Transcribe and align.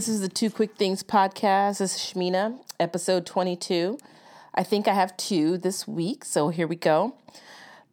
This 0.00 0.08
is 0.08 0.22
the 0.22 0.30
Two 0.30 0.48
Quick 0.48 0.76
Things 0.76 1.02
podcast. 1.02 1.76
This 1.76 1.94
is 1.94 2.00
Shmina, 2.00 2.58
episode 2.80 3.26
22. 3.26 3.98
I 4.54 4.62
think 4.62 4.88
I 4.88 4.94
have 4.94 5.14
two 5.18 5.58
this 5.58 5.86
week, 5.86 6.24
so 6.24 6.48
here 6.48 6.66
we 6.66 6.74
go. 6.74 7.16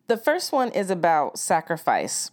The 0.07 0.15
first 0.15 0.54
one 0.54 0.69
is 0.69 0.89
about 0.89 1.37
sacrifice. 1.37 2.31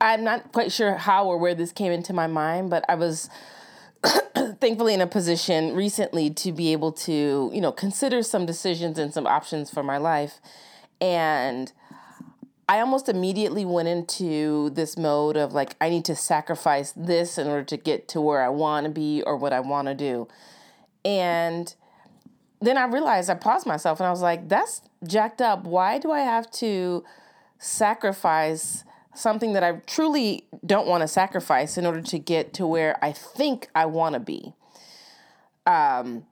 I'm 0.00 0.22
not 0.22 0.52
quite 0.52 0.70
sure 0.70 0.94
how 0.94 1.26
or 1.26 1.36
where 1.36 1.52
this 1.52 1.72
came 1.72 1.90
into 1.90 2.12
my 2.12 2.28
mind, 2.28 2.70
but 2.70 2.84
I 2.88 2.94
was 2.94 3.28
thankfully 4.60 4.94
in 4.94 5.00
a 5.00 5.08
position 5.08 5.74
recently 5.74 6.30
to 6.30 6.52
be 6.52 6.70
able 6.70 6.92
to, 6.92 7.50
you 7.52 7.60
know, 7.60 7.72
consider 7.72 8.22
some 8.22 8.46
decisions 8.46 9.00
and 9.00 9.12
some 9.12 9.26
options 9.26 9.68
for 9.68 9.82
my 9.82 9.98
life. 9.98 10.40
And 11.00 11.72
I 12.70 12.78
almost 12.78 13.08
immediately 13.08 13.64
went 13.64 13.88
into 13.88 14.70
this 14.70 14.96
mode 14.96 15.36
of 15.36 15.52
like, 15.52 15.74
I 15.80 15.88
need 15.88 16.04
to 16.04 16.14
sacrifice 16.14 16.92
this 16.96 17.36
in 17.36 17.48
order 17.48 17.64
to 17.64 17.76
get 17.76 18.06
to 18.10 18.20
where 18.20 18.44
I 18.44 18.48
want 18.48 18.84
to 18.84 18.90
be 18.90 19.24
or 19.26 19.36
what 19.36 19.52
I 19.52 19.58
want 19.58 19.88
to 19.88 19.94
do. 19.96 20.28
And 21.04 21.74
then 22.60 22.78
I 22.78 22.84
realized 22.84 23.28
I 23.28 23.34
paused 23.34 23.66
myself 23.66 23.98
and 23.98 24.06
I 24.06 24.10
was 24.10 24.22
like, 24.22 24.48
that's 24.48 24.82
jacked 25.04 25.42
up. 25.42 25.64
Why 25.64 25.98
do 25.98 26.12
I 26.12 26.20
have 26.20 26.48
to 26.52 27.02
sacrifice 27.58 28.84
something 29.16 29.52
that 29.54 29.64
I 29.64 29.80
truly 29.88 30.46
don't 30.64 30.86
want 30.86 31.00
to 31.00 31.08
sacrifice 31.08 31.76
in 31.76 31.86
order 31.86 32.02
to 32.02 32.18
get 32.20 32.54
to 32.54 32.68
where 32.68 33.04
I 33.04 33.10
think 33.10 33.68
I 33.74 33.86
want 33.86 34.12
to 34.12 34.20
be? 34.20 34.52
Um, 35.66 36.24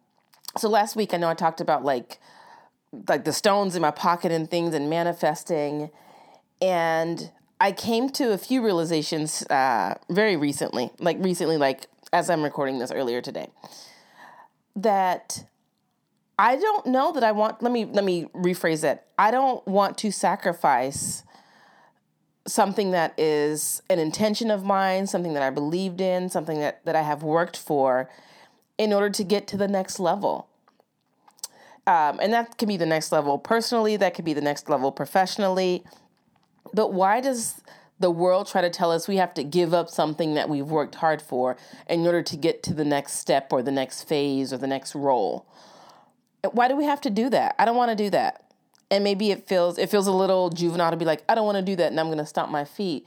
so 0.56 0.68
last 0.68 0.94
week, 0.94 1.12
I 1.12 1.16
know 1.16 1.30
I 1.30 1.34
talked 1.34 1.60
about 1.60 1.84
like, 1.84 2.20
like 3.08 3.24
the 3.24 3.32
stones 3.32 3.74
in 3.74 3.82
my 3.82 3.90
pocket 3.90 4.30
and 4.30 4.48
things 4.48 4.72
and 4.72 4.88
manifesting 4.88 5.90
and 6.60 7.30
I 7.60 7.72
came 7.72 8.08
to 8.10 8.32
a 8.32 8.38
few 8.38 8.64
realizations 8.64 9.42
uh, 9.44 9.94
very 10.08 10.36
recently, 10.36 10.90
like 10.98 11.16
recently, 11.20 11.56
like 11.56 11.86
as 12.12 12.30
I'm 12.30 12.42
recording 12.42 12.78
this 12.78 12.90
earlier 12.90 13.20
today, 13.20 13.50
that 14.76 15.44
I 16.38 16.56
don't 16.56 16.86
know 16.86 17.12
that 17.12 17.24
I 17.24 17.32
want. 17.32 17.62
Let 17.62 17.72
me 17.72 17.84
let 17.84 18.04
me 18.04 18.24
rephrase 18.34 18.82
that. 18.82 19.06
I 19.18 19.30
don't 19.30 19.66
want 19.66 19.98
to 19.98 20.12
sacrifice 20.12 21.24
something 22.46 22.92
that 22.92 23.12
is 23.18 23.82
an 23.90 23.98
intention 23.98 24.50
of 24.50 24.64
mine, 24.64 25.06
something 25.06 25.34
that 25.34 25.42
I 25.42 25.50
believed 25.50 26.00
in, 26.00 26.28
something 26.28 26.60
that 26.60 26.84
that 26.84 26.94
I 26.94 27.02
have 27.02 27.24
worked 27.24 27.56
for, 27.56 28.08
in 28.78 28.92
order 28.92 29.10
to 29.10 29.24
get 29.24 29.48
to 29.48 29.56
the 29.56 29.68
next 29.68 29.98
level. 29.98 30.48
Um, 31.88 32.20
and 32.20 32.32
that 32.34 32.58
can 32.58 32.68
be 32.68 32.76
the 32.76 32.86
next 32.86 33.10
level 33.10 33.38
personally. 33.38 33.96
That 33.96 34.14
could 34.14 34.24
be 34.24 34.34
the 34.34 34.42
next 34.42 34.68
level 34.68 34.92
professionally 34.92 35.82
but 36.72 36.92
why 36.92 37.20
does 37.20 37.60
the 38.00 38.10
world 38.10 38.46
try 38.46 38.60
to 38.60 38.70
tell 38.70 38.92
us 38.92 39.08
we 39.08 39.16
have 39.16 39.34
to 39.34 39.42
give 39.42 39.74
up 39.74 39.88
something 39.88 40.34
that 40.34 40.48
we've 40.48 40.66
worked 40.66 40.96
hard 40.96 41.20
for 41.20 41.56
in 41.88 42.06
order 42.06 42.22
to 42.22 42.36
get 42.36 42.62
to 42.62 42.74
the 42.74 42.84
next 42.84 43.14
step 43.14 43.52
or 43.52 43.62
the 43.62 43.72
next 43.72 44.04
phase 44.04 44.52
or 44.52 44.56
the 44.56 44.66
next 44.66 44.94
role? 44.94 45.46
Why 46.52 46.68
do 46.68 46.76
we 46.76 46.84
have 46.84 47.00
to 47.02 47.10
do 47.10 47.28
that? 47.30 47.56
I 47.58 47.64
don't 47.64 47.76
want 47.76 47.90
to 47.90 47.96
do 47.96 48.10
that. 48.10 48.44
And 48.90 49.04
maybe 49.04 49.30
it 49.30 49.46
feels 49.46 49.76
it 49.76 49.90
feels 49.90 50.06
a 50.06 50.12
little 50.12 50.48
juvenile 50.50 50.90
to 50.90 50.96
be 50.96 51.04
like, 51.04 51.22
I 51.28 51.34
don't 51.34 51.44
want 51.44 51.58
to 51.58 51.62
do 51.62 51.76
that 51.76 51.90
and 51.90 51.98
I'm 51.98 52.06
going 52.06 52.18
to 52.18 52.26
stomp 52.26 52.50
my 52.50 52.64
feet. 52.64 53.06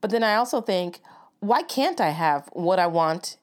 But 0.00 0.10
then 0.10 0.24
I 0.24 0.34
also 0.34 0.60
think, 0.60 1.00
why 1.40 1.62
can't 1.62 2.00
I 2.00 2.10
have 2.10 2.48
what 2.52 2.78
I 2.78 2.86
want 2.86 3.36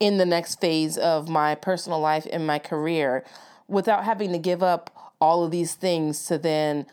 in 0.00 0.16
the 0.16 0.26
next 0.26 0.60
phase 0.60 0.98
of 0.98 1.28
my 1.28 1.54
personal 1.54 2.00
life 2.00 2.26
in 2.26 2.44
my 2.44 2.58
career 2.58 3.24
without 3.68 4.04
having 4.04 4.32
to 4.32 4.38
give 4.38 4.62
up 4.62 5.14
all 5.20 5.44
of 5.44 5.52
these 5.52 5.74
things 5.74 6.24
to 6.26 6.38
then 6.38 6.86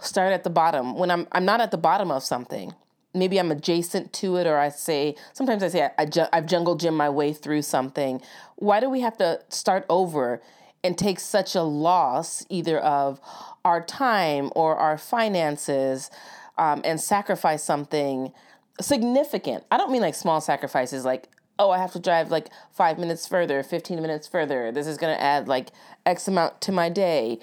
start 0.00 0.32
at 0.32 0.44
the 0.44 0.50
bottom 0.50 0.96
when 0.96 1.10
I'm 1.10 1.26
I'm 1.32 1.44
not 1.44 1.60
at 1.60 1.70
the 1.70 1.78
bottom 1.78 2.10
of 2.10 2.22
something. 2.22 2.74
Maybe 3.16 3.38
I'm 3.38 3.52
adjacent 3.52 4.12
to 4.14 4.36
it, 4.36 4.46
or 4.46 4.58
I 4.58 4.70
say 4.70 5.14
sometimes 5.32 5.62
I 5.62 5.68
say 5.68 5.82
I, 5.82 5.90
I 5.98 6.28
I've 6.32 6.46
jungle 6.46 6.74
gym 6.74 6.96
my 6.96 7.08
way 7.08 7.32
through 7.32 7.62
something. 7.62 8.20
Why 8.56 8.80
do 8.80 8.90
we 8.90 9.00
have 9.00 9.16
to 9.18 9.40
start 9.48 9.86
over 9.88 10.42
and 10.82 10.98
take 10.98 11.20
such 11.20 11.54
a 11.54 11.62
loss 11.62 12.44
either 12.48 12.78
of 12.78 13.20
our 13.64 13.82
time 13.82 14.50
or 14.54 14.76
our 14.76 14.98
finances 14.98 16.10
um, 16.58 16.82
and 16.84 17.00
sacrifice 17.00 17.62
something 17.62 18.32
significant? 18.80 19.64
I 19.70 19.76
don't 19.76 19.92
mean 19.92 20.02
like 20.02 20.14
small 20.14 20.40
sacrifices, 20.40 21.04
like 21.04 21.28
oh, 21.58 21.70
I 21.70 21.78
have 21.78 21.92
to 21.92 22.00
drive 22.00 22.30
like 22.30 22.48
five 22.72 22.98
minutes 22.98 23.26
further, 23.28 23.62
15 23.62 24.00
minutes 24.02 24.26
further. 24.26 24.72
This 24.72 24.86
is 24.86 24.96
going 24.96 25.16
to 25.16 25.22
add 25.22 25.48
like 25.48 25.70
X 26.04 26.26
amount 26.28 26.60
to 26.62 26.72
my 26.72 26.88
day 26.88 27.38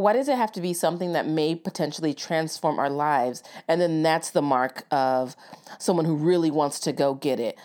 why 0.00 0.12
does 0.12 0.28
it 0.28 0.36
have 0.36 0.52
to 0.52 0.60
be 0.60 0.72
something 0.72 1.12
that 1.12 1.26
may 1.26 1.54
potentially 1.54 2.14
transform 2.14 2.78
our 2.78 2.90
lives? 2.90 3.42
And 3.68 3.80
then 3.80 4.02
that's 4.02 4.30
the 4.30 4.42
mark 4.42 4.84
of 4.90 5.36
someone 5.78 6.04
who 6.04 6.16
really 6.16 6.50
wants 6.50 6.80
to 6.80 6.92
go 6.92 7.14
get 7.14 7.38
it. 7.38 7.58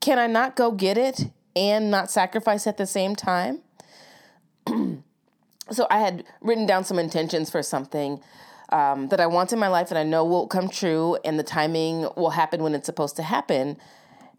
Can 0.00 0.18
I 0.18 0.26
not 0.26 0.56
go 0.56 0.70
get 0.70 0.98
it 0.98 1.30
and 1.56 1.90
not 1.90 2.10
sacrifice 2.10 2.66
at 2.66 2.76
the 2.76 2.86
same 2.86 3.14
time? 3.14 3.60
so 5.70 5.86
I 5.90 6.00
had 6.00 6.24
written 6.40 6.66
down 6.66 6.84
some 6.84 6.98
intentions 6.98 7.50
for 7.50 7.62
something 7.62 8.20
um, 8.70 9.08
that 9.08 9.20
I 9.20 9.26
want 9.26 9.52
in 9.52 9.58
my 9.58 9.68
life 9.68 9.90
and 9.90 9.98
I 9.98 10.02
know 10.02 10.24
will 10.24 10.46
come 10.46 10.68
true, 10.68 11.16
and 11.24 11.38
the 11.38 11.44
timing 11.44 12.08
will 12.16 12.30
happen 12.30 12.62
when 12.62 12.74
it's 12.74 12.86
supposed 12.86 13.16
to 13.16 13.22
happen. 13.22 13.76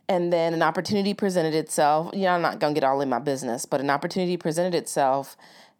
And 0.07 0.31
then 0.31 0.53
an 0.53 0.61
opportunity 0.61 1.13
presented 1.13 1.55
itself. 1.55 2.11
You 2.13 2.23
know, 2.23 2.29
I'm 2.29 2.41
not 2.41 2.59
going 2.59 2.75
to 2.75 2.79
get 2.79 2.87
all 2.87 3.01
in 3.01 3.09
my 3.09 3.19
business, 3.19 3.65
but 3.65 3.81
an 3.81 3.89
opportunity 3.89 4.37
presented 4.37 4.75
itself 4.75 5.35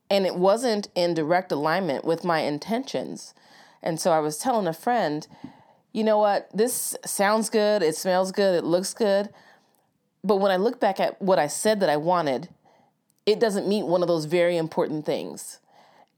and 0.10 0.26
it 0.26 0.36
wasn't 0.36 0.88
in 0.96 1.14
direct 1.14 1.52
alignment 1.52 2.06
with 2.06 2.24
my 2.24 2.40
intentions. 2.40 3.34
And 3.82 4.00
so 4.00 4.12
I 4.12 4.20
was 4.20 4.38
telling 4.38 4.68
a 4.68 4.74
friend, 4.74 5.28
you 5.92 6.04
know 6.04 6.18
what, 6.18 6.50
this 6.54 6.96
sounds 7.06 7.50
good, 7.50 7.82
it 7.82 7.96
smells 7.96 8.32
good, 8.32 8.56
it 8.56 8.64
looks 8.64 8.94
good. 8.94 9.30
But 10.24 10.38
when 10.38 10.52
I 10.52 10.58
look 10.58 10.80
back 10.80 11.00
at 11.00 11.22
what 11.22 11.40
I 11.40 11.48
said 11.48 11.80
that 11.80 11.90
I 11.90 11.98
wanted, 11.98 12.50
it 13.26 13.40
doesn't 13.40 13.68
meet 13.68 13.86
one 13.86 14.02
of 14.02 14.08
those 14.08 14.26
very 14.26 14.58
important 14.58 15.06
things. 15.06 15.60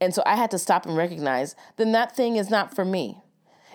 And 0.00 0.14
so 0.14 0.22
I 0.26 0.36
had 0.36 0.50
to 0.52 0.58
stop 0.58 0.86
and 0.86 0.96
recognize 0.96 1.56
then 1.76 1.92
that 1.92 2.14
thing 2.14 2.36
is 2.36 2.50
not 2.50 2.74
for 2.74 2.84
me. 2.84 3.18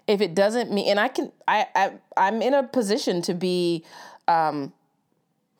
If 0.07 0.21
it 0.21 0.35
doesn't 0.35 0.71
mean, 0.71 0.89
and 0.89 0.99
I 0.99 1.07
can, 1.07 1.31
I, 1.47 1.67
I 1.75 1.93
I'm 2.17 2.41
in 2.41 2.53
a 2.53 2.63
position 2.63 3.21
to 3.23 3.33
be, 3.33 3.85
um, 4.27 4.73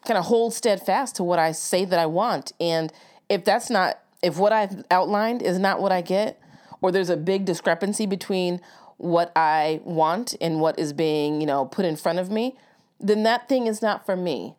kind 0.06 0.18
of 0.18 0.26
hold 0.26 0.54
steadfast 0.54 1.16
to 1.16 1.24
what 1.24 1.40
I 1.40 1.54
say 1.54 1.86
that 1.86 2.00
I 2.00 2.06
want. 2.06 2.52
And 2.60 2.92
if 3.30 3.46
that's 3.46 3.70
not 3.70 4.00
if 4.24 4.38
what 4.38 4.54
I've 4.54 4.84
outlined 4.90 5.42
is 5.42 5.60
not 5.60 5.82
what 5.82 5.92
I 5.92 6.02
get, 6.02 6.40
or 6.82 6.92
there's 6.92 7.10
a 7.10 7.18
big 7.18 7.46
discrepancy 7.46 8.06
between 8.06 8.62
what 8.98 9.32
I 9.36 9.82
want 9.84 10.34
and 10.40 10.60
what 10.60 10.80
is 10.80 10.94
being, 10.94 11.42
you 11.42 11.48
know, 11.48 11.66
put 11.66 11.86
in 11.86 11.96
front 11.96 12.20
of 12.20 12.32
me, 12.32 12.56
then 13.00 13.24
that 13.24 13.50
thing 13.50 13.68
is 13.68 13.82
not 13.82 14.06
for 14.06 14.16
me. 14.16 14.56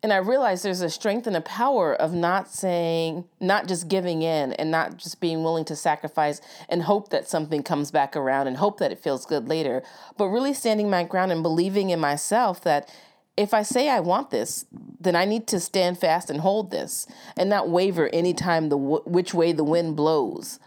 And 0.00 0.12
I 0.12 0.16
realize 0.18 0.62
there's 0.62 0.80
a 0.80 0.90
strength 0.90 1.26
and 1.26 1.36
a 1.36 1.40
power 1.40 1.92
of 1.92 2.12
not 2.12 2.48
saying, 2.48 3.24
not 3.40 3.66
just 3.66 3.88
giving 3.88 4.22
in 4.22 4.52
and 4.52 4.70
not 4.70 4.96
just 4.96 5.20
being 5.20 5.42
willing 5.42 5.64
to 5.66 5.74
sacrifice 5.76 6.40
and 6.68 6.82
hope 6.82 7.08
that 7.10 7.28
something 7.28 7.64
comes 7.64 7.90
back 7.90 8.14
around 8.14 8.46
and 8.46 8.58
hope 8.58 8.78
that 8.78 8.92
it 8.92 9.00
feels 9.00 9.26
good 9.26 9.48
later, 9.48 9.82
but 10.16 10.28
really 10.28 10.54
standing 10.54 10.88
my 10.88 11.02
ground 11.02 11.32
and 11.32 11.42
believing 11.42 11.90
in 11.90 11.98
myself 11.98 12.62
that 12.62 12.92
if 13.38 13.54
I 13.54 13.62
say 13.62 13.88
I 13.88 14.00
want 14.00 14.30
this, 14.30 14.66
then 15.00 15.14
I 15.14 15.24
need 15.24 15.46
to 15.46 15.60
stand 15.60 15.98
fast 15.98 16.28
and 16.28 16.40
hold 16.40 16.72
this 16.72 17.06
and 17.36 17.48
not 17.48 17.70
waver 17.70 18.08
anytime 18.08 18.68
the 18.68 18.76
w- 18.76 19.02
which 19.06 19.32
way 19.32 19.52
the 19.52 19.62
wind 19.62 19.94
blows. 19.94 20.58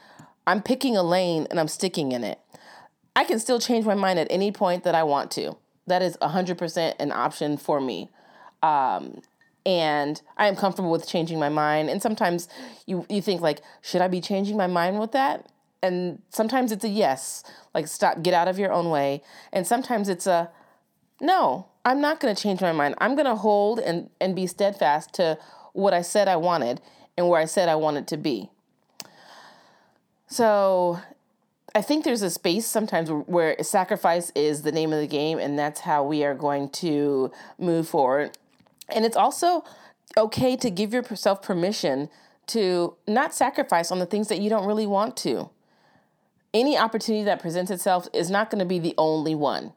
I'm 0.47 0.61
picking 0.61 0.95
a 0.95 1.03
lane 1.03 1.47
and 1.49 1.59
I'm 1.59 1.67
sticking 1.67 2.13
in 2.13 2.23
it. 2.23 2.39
I 3.13 3.25
can 3.25 3.39
still 3.39 3.59
change 3.59 3.85
my 3.85 3.93
mind 3.93 4.19
at 4.19 4.27
any 4.29 4.53
point 4.53 4.85
that 4.85 4.95
I 4.95 5.03
want 5.03 5.31
to. 5.31 5.57
That 5.85 6.01
is 6.01 6.15
100% 6.21 6.93
an 6.97 7.11
option 7.11 7.57
for 7.57 7.81
me. 7.81 8.09
Um, 8.63 9.21
and 9.65 10.21
I 10.37 10.47
am 10.47 10.55
comfortable 10.55 10.91
with 10.91 11.05
changing 11.05 11.39
my 11.39 11.49
mind. 11.49 11.89
And 11.89 12.01
sometimes 12.01 12.47
you, 12.85 13.05
you 13.09 13.21
think 13.21 13.41
like, 13.41 13.59
should 13.81 13.99
I 13.99 14.07
be 14.07 14.21
changing 14.21 14.55
my 14.55 14.67
mind 14.67 14.97
with 14.97 15.11
that? 15.11 15.45
And 15.83 16.21
sometimes 16.29 16.71
it's 16.71 16.85
a 16.85 16.89
yes, 16.89 17.43
like 17.75 17.87
stop, 17.87 18.23
get 18.23 18.33
out 18.33 18.47
of 18.47 18.57
your 18.57 18.71
own 18.71 18.89
way. 18.89 19.23
And 19.51 19.67
sometimes 19.67 20.07
it's 20.07 20.25
a 20.25 20.49
no, 21.19 21.67
I'm 21.83 22.01
not 22.01 22.19
going 22.19 22.35
to 22.35 22.41
change 22.41 22.61
my 22.61 22.71
mind. 22.71 22.95
I'm 22.99 23.15
going 23.15 23.25
to 23.25 23.35
hold 23.35 23.79
and, 23.79 24.09
and 24.19 24.35
be 24.35 24.47
steadfast 24.47 25.13
to 25.15 25.37
what 25.73 25.93
I 25.93 26.01
said 26.01 26.27
I 26.27 26.35
wanted 26.35 26.81
and 27.17 27.27
where 27.27 27.39
I 27.39 27.45
said 27.45 27.69
I 27.69 27.75
wanted 27.75 28.07
to 28.09 28.17
be. 28.17 28.49
So 30.27 30.99
I 31.73 31.81
think 31.81 32.05
there's 32.05 32.21
a 32.21 32.29
space 32.29 32.65
sometimes 32.65 33.09
where 33.09 33.61
sacrifice 33.63 34.31
is 34.35 34.61
the 34.61 34.71
name 34.71 34.93
of 34.93 34.99
the 34.99 35.07
game, 35.07 35.39
and 35.39 35.57
that's 35.57 35.81
how 35.81 36.03
we 36.03 36.23
are 36.23 36.35
going 36.35 36.69
to 36.69 37.31
move 37.57 37.87
forward. 37.87 38.37
And 38.89 39.05
it's 39.05 39.17
also 39.17 39.63
okay 40.17 40.55
to 40.57 40.69
give 40.69 40.93
yourself 40.93 41.41
permission 41.41 42.09
to 42.47 42.95
not 43.07 43.33
sacrifice 43.33 43.91
on 43.91 43.99
the 43.99 44.05
things 44.05 44.27
that 44.27 44.39
you 44.39 44.49
don't 44.49 44.67
really 44.67 44.87
want 44.87 45.15
to. 45.17 45.49
Any 46.53 46.77
opportunity 46.77 47.23
that 47.23 47.41
presents 47.41 47.71
itself 47.71 48.07
is 48.13 48.29
not 48.29 48.49
going 48.49 48.59
to 48.59 48.65
be 48.65 48.79
the 48.79 48.93
only 48.97 49.35
one 49.35 49.71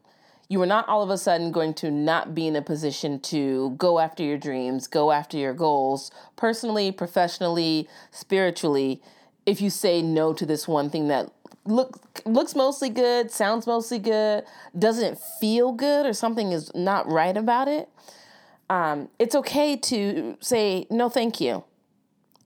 you 0.48 0.60
are 0.62 0.66
not 0.66 0.88
all 0.88 1.02
of 1.02 1.10
a 1.10 1.18
sudden 1.18 1.52
going 1.52 1.74
to 1.74 1.90
not 1.90 2.34
be 2.34 2.46
in 2.46 2.56
a 2.56 2.62
position 2.62 3.18
to 3.20 3.70
go 3.78 3.98
after 3.98 4.22
your 4.22 4.38
dreams, 4.38 4.86
go 4.86 5.10
after 5.10 5.36
your 5.36 5.54
goals, 5.54 6.10
personally, 6.36 6.92
professionally, 6.92 7.88
spiritually, 8.10 9.00
if 9.46 9.60
you 9.60 9.70
say 9.70 10.02
no 10.02 10.32
to 10.32 10.46
this 10.46 10.66
one 10.66 10.90
thing 10.90 11.08
that 11.08 11.30
look 11.66 11.98
looks 12.24 12.54
mostly 12.54 12.88
good, 12.88 13.30
sounds 13.30 13.66
mostly 13.66 13.98
good, 13.98 14.44
doesn't 14.78 15.18
feel 15.40 15.72
good, 15.72 16.06
or 16.06 16.12
something 16.12 16.52
is 16.52 16.70
not 16.74 17.10
right 17.10 17.36
about 17.36 17.68
it, 17.68 17.88
um, 18.70 19.08
it's 19.18 19.34
okay 19.34 19.76
to 19.76 20.36
say 20.40 20.86
no, 20.90 21.08
thank 21.08 21.40
you. 21.40 21.64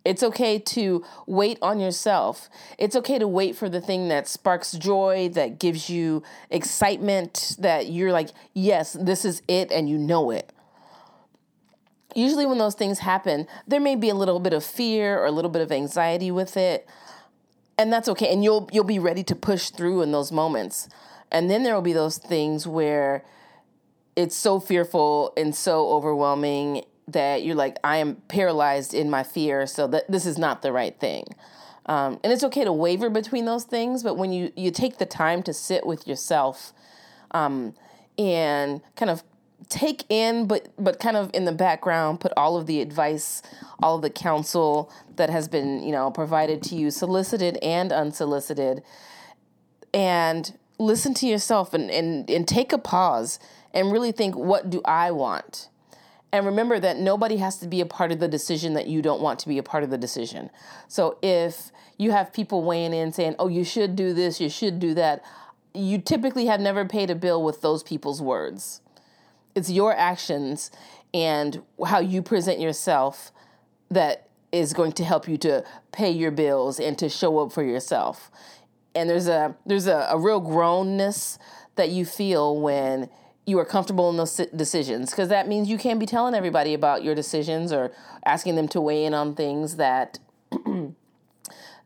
It's 0.08 0.22
okay 0.22 0.58
to 0.58 1.04
wait 1.26 1.58
on 1.60 1.80
yourself. 1.80 2.48
It's 2.78 2.96
okay 2.96 3.18
to 3.18 3.28
wait 3.28 3.56
for 3.56 3.68
the 3.68 3.82
thing 3.82 4.08
that 4.08 4.26
sparks 4.26 4.72
joy, 4.72 5.28
that 5.34 5.58
gives 5.58 5.90
you 5.90 6.22
excitement, 6.48 7.56
that 7.58 7.90
you're 7.90 8.10
like, 8.10 8.30
yes, 8.54 8.94
this 8.98 9.26
is 9.26 9.42
it, 9.48 9.70
and 9.70 9.86
you 9.86 9.98
know 9.98 10.30
it. 10.30 10.50
Usually, 12.14 12.46
when 12.46 12.56
those 12.56 12.74
things 12.74 13.00
happen, 13.00 13.46
there 13.66 13.80
may 13.80 13.96
be 13.96 14.08
a 14.08 14.14
little 14.14 14.40
bit 14.40 14.54
of 14.54 14.64
fear 14.64 15.18
or 15.18 15.26
a 15.26 15.30
little 15.30 15.50
bit 15.50 15.60
of 15.60 15.70
anxiety 15.70 16.30
with 16.30 16.56
it, 16.56 16.88
and 17.76 17.92
that's 17.92 18.08
okay. 18.08 18.32
And 18.32 18.42
you'll 18.42 18.66
you'll 18.72 18.84
be 18.84 18.98
ready 18.98 19.22
to 19.24 19.36
push 19.36 19.68
through 19.68 20.00
in 20.00 20.10
those 20.10 20.32
moments. 20.32 20.88
And 21.30 21.50
then 21.50 21.64
there 21.64 21.74
will 21.74 21.82
be 21.82 21.92
those 21.92 22.16
things 22.16 22.66
where 22.66 23.26
it's 24.16 24.34
so 24.34 24.58
fearful 24.58 25.34
and 25.36 25.54
so 25.54 25.90
overwhelming 25.90 26.84
that 27.08 27.42
you're 27.42 27.54
like, 27.54 27.78
I 27.82 27.96
am 27.96 28.16
paralyzed 28.28 28.94
in 28.94 29.10
my 29.10 29.22
fear, 29.22 29.66
so 29.66 29.86
that 29.88 30.10
this 30.10 30.26
is 30.26 30.38
not 30.38 30.62
the 30.62 30.72
right 30.72 30.98
thing. 30.98 31.24
Um, 31.86 32.20
and 32.22 32.32
it's 32.32 32.44
okay 32.44 32.64
to 32.64 32.72
waver 32.72 33.08
between 33.08 33.46
those 33.46 33.64
things, 33.64 34.02
but 34.02 34.16
when 34.16 34.30
you, 34.30 34.52
you 34.56 34.70
take 34.70 34.98
the 34.98 35.06
time 35.06 35.42
to 35.44 35.54
sit 35.54 35.86
with 35.86 36.06
yourself 36.06 36.74
um, 37.30 37.74
and 38.18 38.82
kind 38.94 39.10
of 39.10 39.22
take 39.68 40.04
in, 40.08 40.46
but 40.46 40.68
but 40.78 41.00
kind 41.00 41.16
of 41.16 41.30
in 41.34 41.44
the 41.44 41.52
background, 41.52 42.20
put 42.20 42.32
all 42.36 42.56
of 42.56 42.66
the 42.66 42.80
advice, 42.80 43.42
all 43.82 43.96
of 43.96 44.02
the 44.02 44.10
counsel 44.10 44.92
that 45.16 45.30
has 45.30 45.48
been 45.48 45.82
you 45.82 45.92
know 45.92 46.10
provided 46.10 46.62
to 46.64 46.74
you, 46.74 46.90
solicited 46.90 47.56
and 47.62 47.92
unsolicited, 47.92 48.82
and 49.92 50.58
listen 50.78 51.14
to 51.14 51.26
yourself 51.26 51.74
and 51.74 51.90
and 51.90 52.30
and 52.30 52.46
take 52.46 52.72
a 52.72 52.78
pause 52.78 53.38
and 53.74 53.92
really 53.92 54.12
think, 54.12 54.36
what 54.36 54.70
do 54.70 54.80
I 54.84 55.10
want? 55.10 55.68
And 56.32 56.44
remember 56.44 56.78
that 56.78 56.98
nobody 56.98 57.38
has 57.38 57.56
to 57.58 57.66
be 57.66 57.80
a 57.80 57.86
part 57.86 58.12
of 58.12 58.18
the 58.18 58.28
decision 58.28 58.74
that 58.74 58.86
you 58.86 59.00
don't 59.00 59.20
want 59.20 59.38
to 59.40 59.48
be 59.48 59.56
a 59.56 59.62
part 59.62 59.82
of 59.82 59.90
the 59.90 59.96
decision. 59.96 60.50
So 60.86 61.18
if 61.22 61.70
you 61.96 62.10
have 62.10 62.32
people 62.32 62.62
weighing 62.62 62.92
in 62.92 63.12
saying, 63.12 63.36
oh, 63.38 63.48
you 63.48 63.64
should 63.64 63.96
do 63.96 64.12
this, 64.12 64.40
you 64.40 64.50
should 64.50 64.78
do 64.78 64.94
that, 64.94 65.24
you 65.74 65.98
typically 65.98 66.46
have 66.46 66.60
never 66.60 66.84
paid 66.84 67.08
a 67.10 67.14
bill 67.14 67.42
with 67.42 67.62
those 67.62 67.82
people's 67.82 68.20
words. 68.20 68.80
It's 69.54 69.70
your 69.70 69.96
actions 69.96 70.70
and 71.14 71.62
how 71.86 72.00
you 72.00 72.20
present 72.20 72.60
yourself 72.60 73.32
that 73.90 74.28
is 74.52 74.72
going 74.72 74.92
to 74.92 75.04
help 75.04 75.28
you 75.28 75.36
to 75.38 75.64
pay 75.92 76.10
your 76.10 76.30
bills 76.30 76.78
and 76.78 76.98
to 76.98 77.08
show 77.08 77.38
up 77.38 77.52
for 77.52 77.62
yourself. 77.62 78.30
And 78.94 79.08
there's 79.08 79.28
a 79.28 79.56
there's 79.66 79.86
a, 79.86 80.08
a 80.10 80.18
real 80.18 80.40
grownness 80.40 81.38
that 81.76 81.90
you 81.90 82.04
feel 82.04 82.60
when 82.60 83.08
you 83.48 83.58
are 83.58 83.64
comfortable 83.64 84.10
in 84.10 84.18
those 84.18 84.36
decisions 84.54 85.10
because 85.10 85.30
that 85.30 85.48
means 85.48 85.70
you 85.70 85.78
can't 85.78 85.98
be 85.98 86.04
telling 86.04 86.34
everybody 86.34 86.74
about 86.74 87.02
your 87.02 87.14
decisions 87.14 87.72
or 87.72 87.90
asking 88.26 88.56
them 88.56 88.68
to 88.68 88.78
weigh 88.78 89.06
in 89.06 89.14
on 89.14 89.34
things 89.34 89.76
that 89.76 90.18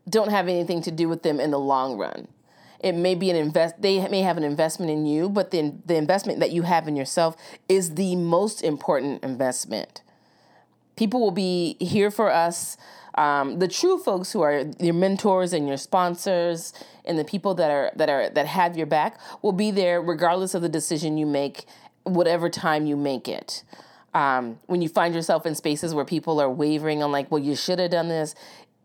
don't 0.08 0.30
have 0.30 0.48
anything 0.48 0.82
to 0.82 0.90
do 0.90 1.08
with 1.08 1.22
them 1.22 1.38
in 1.38 1.52
the 1.52 1.60
long 1.60 1.96
run. 1.96 2.26
It 2.80 2.96
may 2.96 3.14
be 3.14 3.30
an 3.30 3.36
invest 3.36 3.80
they 3.80 4.06
may 4.08 4.22
have 4.22 4.36
an 4.36 4.42
investment 4.42 4.90
in 4.90 5.06
you, 5.06 5.28
but 5.28 5.52
then 5.52 5.84
the 5.86 5.94
investment 5.94 6.40
that 6.40 6.50
you 6.50 6.62
have 6.62 6.88
in 6.88 6.96
yourself 6.96 7.36
is 7.68 7.94
the 7.94 8.16
most 8.16 8.62
important 8.62 9.22
investment. 9.22 10.02
People 10.96 11.20
will 11.20 11.30
be 11.30 11.76
here 11.78 12.10
for 12.10 12.28
us 12.28 12.76
um, 13.14 13.58
the 13.58 13.68
true 13.68 13.98
folks 13.98 14.32
who 14.32 14.40
are 14.40 14.64
your 14.78 14.94
mentors 14.94 15.52
and 15.52 15.68
your 15.68 15.76
sponsors 15.76 16.72
and 17.04 17.18
the 17.18 17.24
people 17.24 17.54
that 17.54 17.70
are 17.70 17.92
that 17.96 18.08
are 18.08 18.30
that 18.30 18.46
have 18.46 18.76
your 18.76 18.86
back 18.86 19.18
will 19.42 19.52
be 19.52 19.70
there 19.70 20.00
regardless 20.00 20.54
of 20.54 20.62
the 20.62 20.68
decision 20.68 21.18
you 21.18 21.26
make 21.26 21.66
whatever 22.04 22.48
time 22.48 22.86
you 22.86 22.96
make 22.96 23.28
it 23.28 23.62
um, 24.14 24.58
when 24.66 24.82
you 24.82 24.88
find 24.88 25.14
yourself 25.14 25.46
in 25.46 25.54
spaces 25.54 25.94
where 25.94 26.04
people 26.04 26.40
are 26.40 26.50
wavering 26.50 27.02
on 27.02 27.12
like 27.12 27.30
well 27.30 27.42
you 27.42 27.54
should 27.54 27.78
have 27.78 27.90
done 27.90 28.08
this 28.08 28.34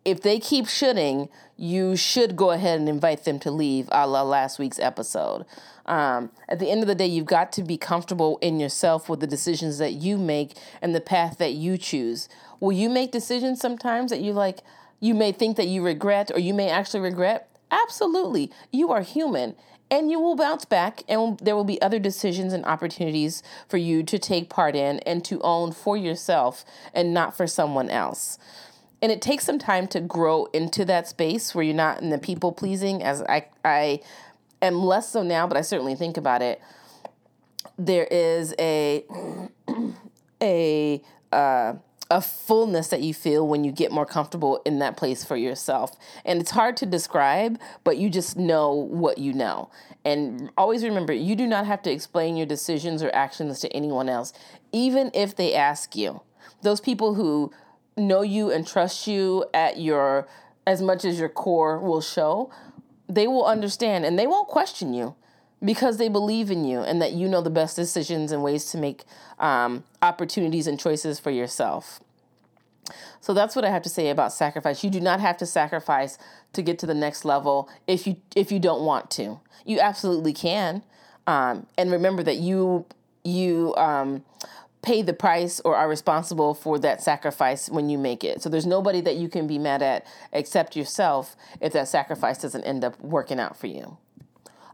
if 0.07 0.21
they 0.21 0.39
keep 0.39 0.69
shooting, 0.69 1.27
you 1.57 1.97
should 1.97 2.37
go 2.37 2.51
ahead 2.51 2.79
and 2.79 2.87
invite 2.87 3.25
them 3.25 3.39
to 3.39 3.51
leave, 3.51 3.89
a 3.91 4.07
la 4.07 4.21
last 4.21 4.57
week's 4.57 4.79
episode. 4.79 5.45
Um, 5.85 6.31
at 6.47 6.59
the 6.59 6.71
end 6.71 6.81
of 6.81 6.87
the 6.87 6.95
day, 6.95 7.05
you've 7.05 7.25
got 7.25 7.51
to 7.53 7.63
be 7.63 7.77
comfortable 7.77 8.37
in 8.37 8.57
yourself 8.57 9.09
with 9.09 9.19
the 9.19 9.27
decisions 9.27 9.79
that 9.79 9.95
you 9.95 10.17
make 10.17 10.53
and 10.81 10.95
the 10.95 11.01
path 11.01 11.39
that 11.39 11.55
you 11.55 11.77
choose. 11.77 12.29
Will 12.59 12.71
you 12.71 12.89
make 12.89 13.11
decisions 13.11 13.59
sometimes 13.59 14.11
that 14.11 14.21
you 14.21 14.33
like, 14.33 14.59
you 14.99 15.13
may 15.13 15.31
think 15.31 15.57
that 15.57 15.67
you 15.67 15.83
regret 15.83 16.31
or 16.33 16.39
you 16.39 16.53
may 16.53 16.69
actually 16.69 17.01
regret? 17.01 17.49
Absolutely. 17.69 18.51
You 18.71 18.91
are 18.91 19.01
human 19.01 19.55
and 19.89 20.11
you 20.11 20.19
will 20.19 20.35
bounce 20.35 20.65
back 20.65 21.03
and 21.07 21.39
there 21.39 21.55
will 21.55 21.63
be 21.63 21.81
other 21.81 21.99
decisions 21.99 22.53
and 22.53 22.65
opportunities 22.65 23.41
for 23.69 23.77
you 23.77 24.03
to 24.03 24.19
take 24.19 24.49
part 24.49 24.75
in 24.75 24.99
and 24.99 25.23
to 25.25 25.39
own 25.41 25.71
for 25.71 25.95
yourself 25.95 26.65
and 26.93 27.13
not 27.13 27.35
for 27.35 27.47
someone 27.47 27.89
else 27.89 28.37
and 29.01 29.11
it 29.11 29.21
takes 29.21 29.45
some 29.45 29.59
time 29.59 29.87
to 29.87 29.99
grow 30.01 30.45
into 30.53 30.83
that 30.85 31.07
space 31.07 31.53
where 31.53 31.63
you're 31.63 31.73
not 31.73 32.01
in 32.01 32.09
the 32.09 32.17
people 32.17 32.51
pleasing 32.51 33.03
as 33.03 33.21
i 33.23 33.45
i 33.63 33.99
am 34.61 34.83
less 34.83 35.11
so 35.11 35.23
now 35.23 35.47
but 35.47 35.57
i 35.57 35.61
certainly 35.61 35.95
think 35.95 36.17
about 36.17 36.41
it 36.41 36.61
there 37.77 38.05
is 38.05 38.53
a 38.59 39.05
a 40.41 41.01
uh, 41.31 41.73
a 42.09 42.21
fullness 42.21 42.87
that 42.87 43.01
you 43.01 43.13
feel 43.13 43.47
when 43.47 43.63
you 43.63 43.71
get 43.71 43.91
more 43.91 44.05
comfortable 44.05 44.61
in 44.65 44.79
that 44.79 44.95
place 44.95 45.25
for 45.25 45.35
yourself. 45.35 45.97
And 46.23 46.39
it's 46.39 46.51
hard 46.51 46.77
to 46.77 46.85
describe, 46.85 47.59
but 47.83 47.97
you 47.97 48.09
just 48.09 48.37
know 48.37 48.73
what 48.73 49.17
you 49.17 49.33
know. 49.33 49.69
And 50.05 50.49
always 50.57 50.83
remember, 50.83 51.13
you 51.13 51.35
do 51.35 51.45
not 51.45 51.65
have 51.65 51.81
to 51.83 51.91
explain 51.91 52.37
your 52.37 52.45
decisions 52.45 53.03
or 53.03 53.13
actions 53.13 53.59
to 53.59 53.69
anyone 53.75 54.07
else, 54.07 54.33
even 54.71 55.11
if 55.13 55.35
they 55.35 55.53
ask 55.53 55.95
you. 55.95 56.21
Those 56.61 56.79
people 56.79 57.15
who 57.15 57.51
know 57.97 58.21
you 58.21 58.51
and 58.51 58.65
trust 58.65 59.07
you 59.07 59.45
at 59.53 59.79
your 59.79 60.27
as 60.65 60.81
much 60.81 61.05
as 61.05 61.19
your 61.19 61.29
core 61.29 61.79
will 61.79 62.01
show, 62.01 62.51
they 63.07 63.27
will 63.27 63.45
understand 63.45 64.05
and 64.05 64.19
they 64.19 64.27
won't 64.27 64.47
question 64.47 64.93
you 64.93 65.15
because 65.63 65.97
they 65.97 66.09
believe 66.09 66.51
in 66.51 66.63
you 66.63 66.81
and 66.81 67.01
that 67.01 67.13
you 67.13 67.27
know 67.27 67.41
the 67.41 67.49
best 67.49 67.75
decisions 67.75 68.31
and 68.31 68.43
ways 68.43 68.65
to 68.71 68.77
make 68.77 69.03
um, 69.39 69.83
opportunities 70.01 70.67
and 70.67 70.79
choices 70.79 71.19
for 71.19 71.31
yourself. 71.31 71.99
So 73.19 73.33
that's 73.33 73.55
what 73.55 73.65
I 73.65 73.69
have 73.69 73.81
to 73.83 73.89
say 73.89 74.09
about 74.09 74.31
sacrifice. 74.31 74.83
You 74.83 74.89
do 74.89 75.01
not 75.01 75.19
have 75.19 75.37
to 75.37 75.45
sacrifice 75.45 76.17
to 76.53 76.61
get 76.61 76.79
to 76.79 76.85
the 76.85 76.93
next 76.93 77.25
level 77.25 77.69
if 77.85 78.07
you 78.07 78.17
if 78.35 78.51
you 78.51 78.59
don't 78.59 78.83
want 78.83 79.11
to. 79.11 79.39
You 79.65 79.79
absolutely 79.79 80.31
can, 80.31 80.83
um, 81.25 81.67
and 81.77 81.91
remember 81.91 82.23
that 82.23 82.37
you 82.37 82.85
you 83.25 83.75
um, 83.75 84.23
pay 84.81 85.01
the 85.01 85.13
price 85.13 85.59
or 85.65 85.75
are 85.75 85.89
responsible 85.89 86.53
for 86.53 86.79
that 86.79 87.03
sacrifice 87.03 87.69
when 87.69 87.89
you 87.89 87.97
make 87.97 88.23
it. 88.23 88.41
So 88.41 88.47
there's 88.47 88.65
nobody 88.65 89.01
that 89.01 89.17
you 89.17 89.27
can 89.27 89.47
be 89.47 89.57
mad 89.57 89.81
at 89.81 90.05
except 90.31 90.77
yourself 90.77 91.35
if 91.59 91.73
that 91.73 91.89
sacrifice 91.89 92.41
doesn't 92.41 92.63
end 92.63 92.85
up 92.85 92.97
working 93.01 93.39
out 93.39 93.57
for 93.57 93.67
you. 93.67 93.97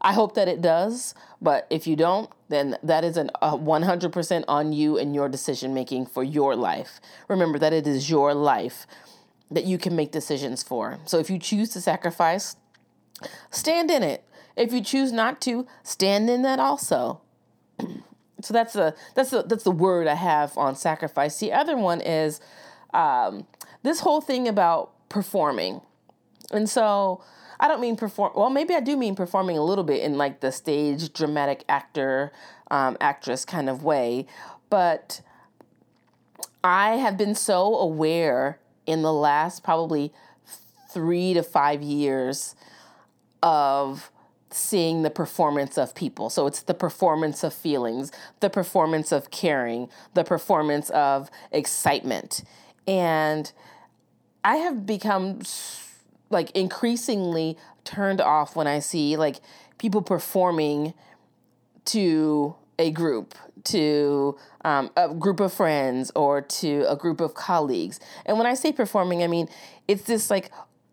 I 0.04 0.14
hope 0.14 0.36
that 0.36 0.48
it 0.50 0.62
does, 0.62 1.16
but 1.42 1.66
if 1.70 1.88
you 1.88 1.96
don't, 1.96 2.30
then 2.50 2.78
that 2.84 3.04
is 3.06 3.16
a 3.16 3.30
100% 3.42 4.44
on 4.48 4.74
you 4.74 4.98
and 4.98 5.16
your 5.16 5.30
decision 5.30 5.74
making 5.74 6.08
for 6.08 6.24
your 6.24 6.56
life. 6.56 7.00
Remember 7.30 7.58
that 7.58 7.72
it 7.72 7.88
is 7.88 8.10
your 8.10 8.34
life 8.34 8.86
that 9.50 9.64
you 9.64 9.78
can 9.78 9.96
make 9.96 10.12
decisions 10.12 10.62
for. 10.62 11.00
So 11.06 11.20
if 11.20 11.30
you 11.30 11.40
choose 11.40 11.70
to 11.70 11.82
sacrifice, 11.82 12.58
stand 13.50 13.90
in 13.90 14.04
it. 14.04 14.26
If 14.58 14.74
you 14.74 14.82
choose 14.82 15.12
not 15.12 15.40
to, 15.42 15.66
stand 15.84 16.30
in 16.30 16.42
that 16.42 16.60
also. 16.60 17.22
so 17.80 18.54
that's 18.54 18.74
the 18.74 18.96
that's 19.16 19.30
the 19.30 19.44
that's 19.44 19.64
the 19.64 19.72
word 19.72 20.08
I 20.08 20.16
have 20.16 20.58
on 20.58 20.76
sacrifice. 20.76 21.40
The 21.40 21.54
other 21.54 21.78
one 21.78 22.02
is 22.02 22.42
um, 22.94 23.48
this 23.84 24.02
whole 24.02 24.22
thing 24.22 24.48
about 24.48 24.92
performing, 25.10 25.82
and 26.52 26.70
so 26.70 27.24
I 27.60 27.68
don't 27.68 27.82
mean 27.82 27.96
perform. 27.96 28.34
Well, 28.36 28.50
maybe 28.50 28.74
I 28.74 28.80
do 28.80 28.98
mean 28.98 29.16
performing 29.16 29.58
a 29.58 29.64
little 29.64 29.84
bit 29.84 30.02
in 30.02 30.18
like 30.18 30.40
the 30.40 30.52
stage 30.52 31.14
dramatic 31.14 31.64
actor, 31.70 32.32
um, 32.72 32.98
actress 33.00 33.46
kind 33.46 33.70
of 33.70 33.84
way, 33.84 34.26
but 34.70 35.22
I 36.64 36.96
have 36.96 37.18
been 37.18 37.36
so 37.36 37.76
aware 37.76 38.60
in 38.86 39.02
the 39.02 39.14
last 39.14 39.64
probably 39.64 40.14
three 40.90 41.34
to 41.34 41.44
five 41.44 41.82
years 41.82 42.56
of 43.42 44.12
seeing 44.50 45.02
the 45.02 45.10
performance 45.10 45.78
of 45.78 45.96
people. 45.96 46.30
So 46.30 46.48
it's 46.48 46.62
the 46.62 46.74
performance 46.74 47.44
of 47.44 47.54
feelings, 47.54 48.12
the 48.40 48.50
performance 48.50 49.12
of 49.12 49.32
caring, 49.32 49.90
the 50.14 50.24
performance 50.24 50.90
of 50.92 51.30
excitement. 51.52 52.44
And 52.88 53.52
I 54.44 54.58
have 54.58 54.86
become 54.86 55.42
like 56.34 56.52
increasingly 56.52 57.58
turned 57.84 58.22
off 58.22 58.56
when 58.56 58.68
I 58.68 58.80
see 58.80 59.16
like 59.18 59.40
people 59.78 60.02
performing 60.02 60.94
to 61.86 62.56
a 62.80 62.92
group, 62.92 63.36
to 63.66 64.38
um, 64.66 64.90
a 64.98 65.14
group 65.14 65.40
of 65.40 65.54
friends, 65.54 66.12
or 66.16 66.42
to 66.42 66.86
a 66.90 66.96
group 66.96 67.22
of 67.22 67.34
colleagues. 67.34 68.00
And 68.26 68.38
when 68.38 68.48
I 68.48 68.56
say 68.56 68.72
performing, 68.72 69.24
I 69.24 69.28
mean 69.28 69.48
it's 69.88 70.04
this 70.04 70.30
like 70.30 70.52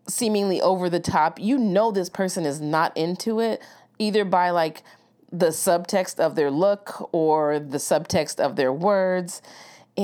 seemingly 0.09 0.61
over 0.61 0.91
the 0.91 1.01
top, 1.01 1.41
you 1.41 1.59
know 1.59 1.91
this 1.91 2.11
person 2.11 2.45
is 2.45 2.61
not 2.61 2.97
into 2.97 3.41
it, 3.41 3.63
either 3.99 4.25
by 4.25 4.51
like 4.51 4.83
the 5.33 5.49
subtext 5.49 6.19
of 6.19 6.35
their 6.35 6.51
look 6.51 7.09
or 7.13 7.59
the 7.59 7.79
subtext 7.79 8.41
of 8.41 8.57
their 8.57 8.73
words 8.73 9.41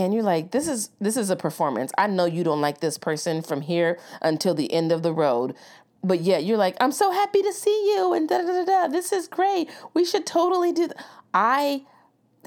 and 0.04 0.14
you're 0.14 0.22
like 0.22 0.50
this 0.50 0.68
is 0.68 0.90
this 1.00 1.16
is 1.16 1.30
a 1.30 1.36
performance 1.36 1.92
i 1.98 2.06
know 2.06 2.24
you 2.24 2.44
don't 2.44 2.60
like 2.60 2.80
this 2.80 2.98
person 2.98 3.42
from 3.42 3.60
here 3.60 3.98
until 4.22 4.54
the 4.54 4.72
end 4.72 4.92
of 4.92 5.02
the 5.02 5.12
road 5.12 5.54
but 6.02 6.20
yet 6.20 6.44
you're 6.44 6.56
like 6.56 6.76
i'm 6.80 6.92
so 6.92 7.10
happy 7.10 7.42
to 7.42 7.52
see 7.52 7.94
you 7.94 8.12
and 8.12 8.28
da 8.28 8.38
da 8.38 8.46
da 8.46 8.64
da 8.64 8.88
this 8.88 9.12
is 9.12 9.28
great 9.28 9.70
we 9.94 10.04
should 10.04 10.26
totally 10.26 10.72
do 10.72 10.86
th-. 10.86 11.00
i 11.34 11.82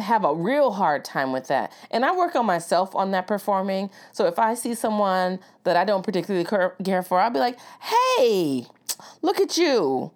have 0.02 0.24
a 0.24 0.34
real 0.34 0.72
hard 0.72 1.04
time 1.04 1.32
with 1.32 1.48
that. 1.48 1.72
And 1.92 2.06
I 2.06 2.16
work 2.16 2.36
on 2.36 2.46
myself 2.46 2.96
on 2.96 3.12
that 3.12 3.28
performing. 3.28 3.90
So 4.12 4.26
if 4.26 4.40
I 4.40 4.54
see 4.54 4.74
someone 4.74 5.40
that 5.64 5.76
I 5.76 5.86
don't 5.86 6.04
particularly 6.04 6.46
care 6.84 7.04
for, 7.04 7.20
I'll 7.20 7.30
be 7.30 7.40
like, 7.40 7.58
hey, 7.82 8.66
look 9.22 9.40
at 9.40 9.58
you. 9.58 10.12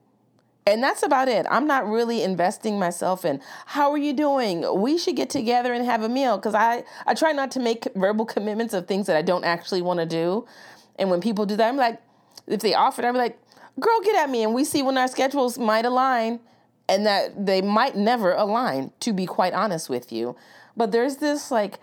And 0.65 0.81
that's 0.81 1.03
about 1.03 1.27
it. 1.27 1.45
I'm 1.51 1.67
not 1.67 1.85
really 1.87 2.23
investing 2.23 2.79
myself 2.79 3.25
in 3.25 3.41
how 3.65 3.91
are 3.91 3.97
you 3.97 4.13
doing? 4.13 4.81
We 4.81 4.97
should 4.97 5.15
get 5.15 5.29
together 5.29 5.73
and 5.73 5.85
have 5.85 6.03
a 6.03 6.09
meal 6.09 6.37
because 6.37 6.55
I, 6.55 6.83
I 7.05 7.13
try 7.13 7.33
not 7.33 7.51
to 7.51 7.59
make 7.59 7.87
verbal 7.95 8.25
commitments 8.25 8.73
of 8.73 8.87
things 8.87 9.07
that 9.07 9.17
I 9.17 9.21
don't 9.21 9.43
actually 9.43 9.81
want 9.81 9.99
to 9.99 10.05
do. 10.05 10.45
And 10.97 11.09
when 11.09 11.19
people 11.19 11.45
do 11.45 11.57
that, 11.57 11.67
I'm 11.67 11.75
like, 11.75 12.01
if 12.47 12.61
they 12.61 12.73
offer 12.73 13.01
it, 13.01 13.05
I'm 13.05 13.15
like, 13.15 13.37
girl, 13.79 13.99
get 14.01 14.15
at 14.15 14.29
me. 14.29 14.43
And 14.43 14.53
we 14.53 14.63
see 14.63 14.81
when 14.81 14.97
our 14.97 15.07
schedules 15.07 15.57
might 15.57 15.85
align 15.85 16.39
and 16.87 17.05
that 17.05 17.45
they 17.45 17.61
might 17.61 17.95
never 17.95 18.33
align, 18.33 18.91
to 19.01 19.13
be 19.13 19.25
quite 19.25 19.53
honest 19.53 19.89
with 19.89 20.11
you. 20.11 20.35
But 20.77 20.91
there's 20.91 21.17
this 21.17 21.51
like 21.51 21.79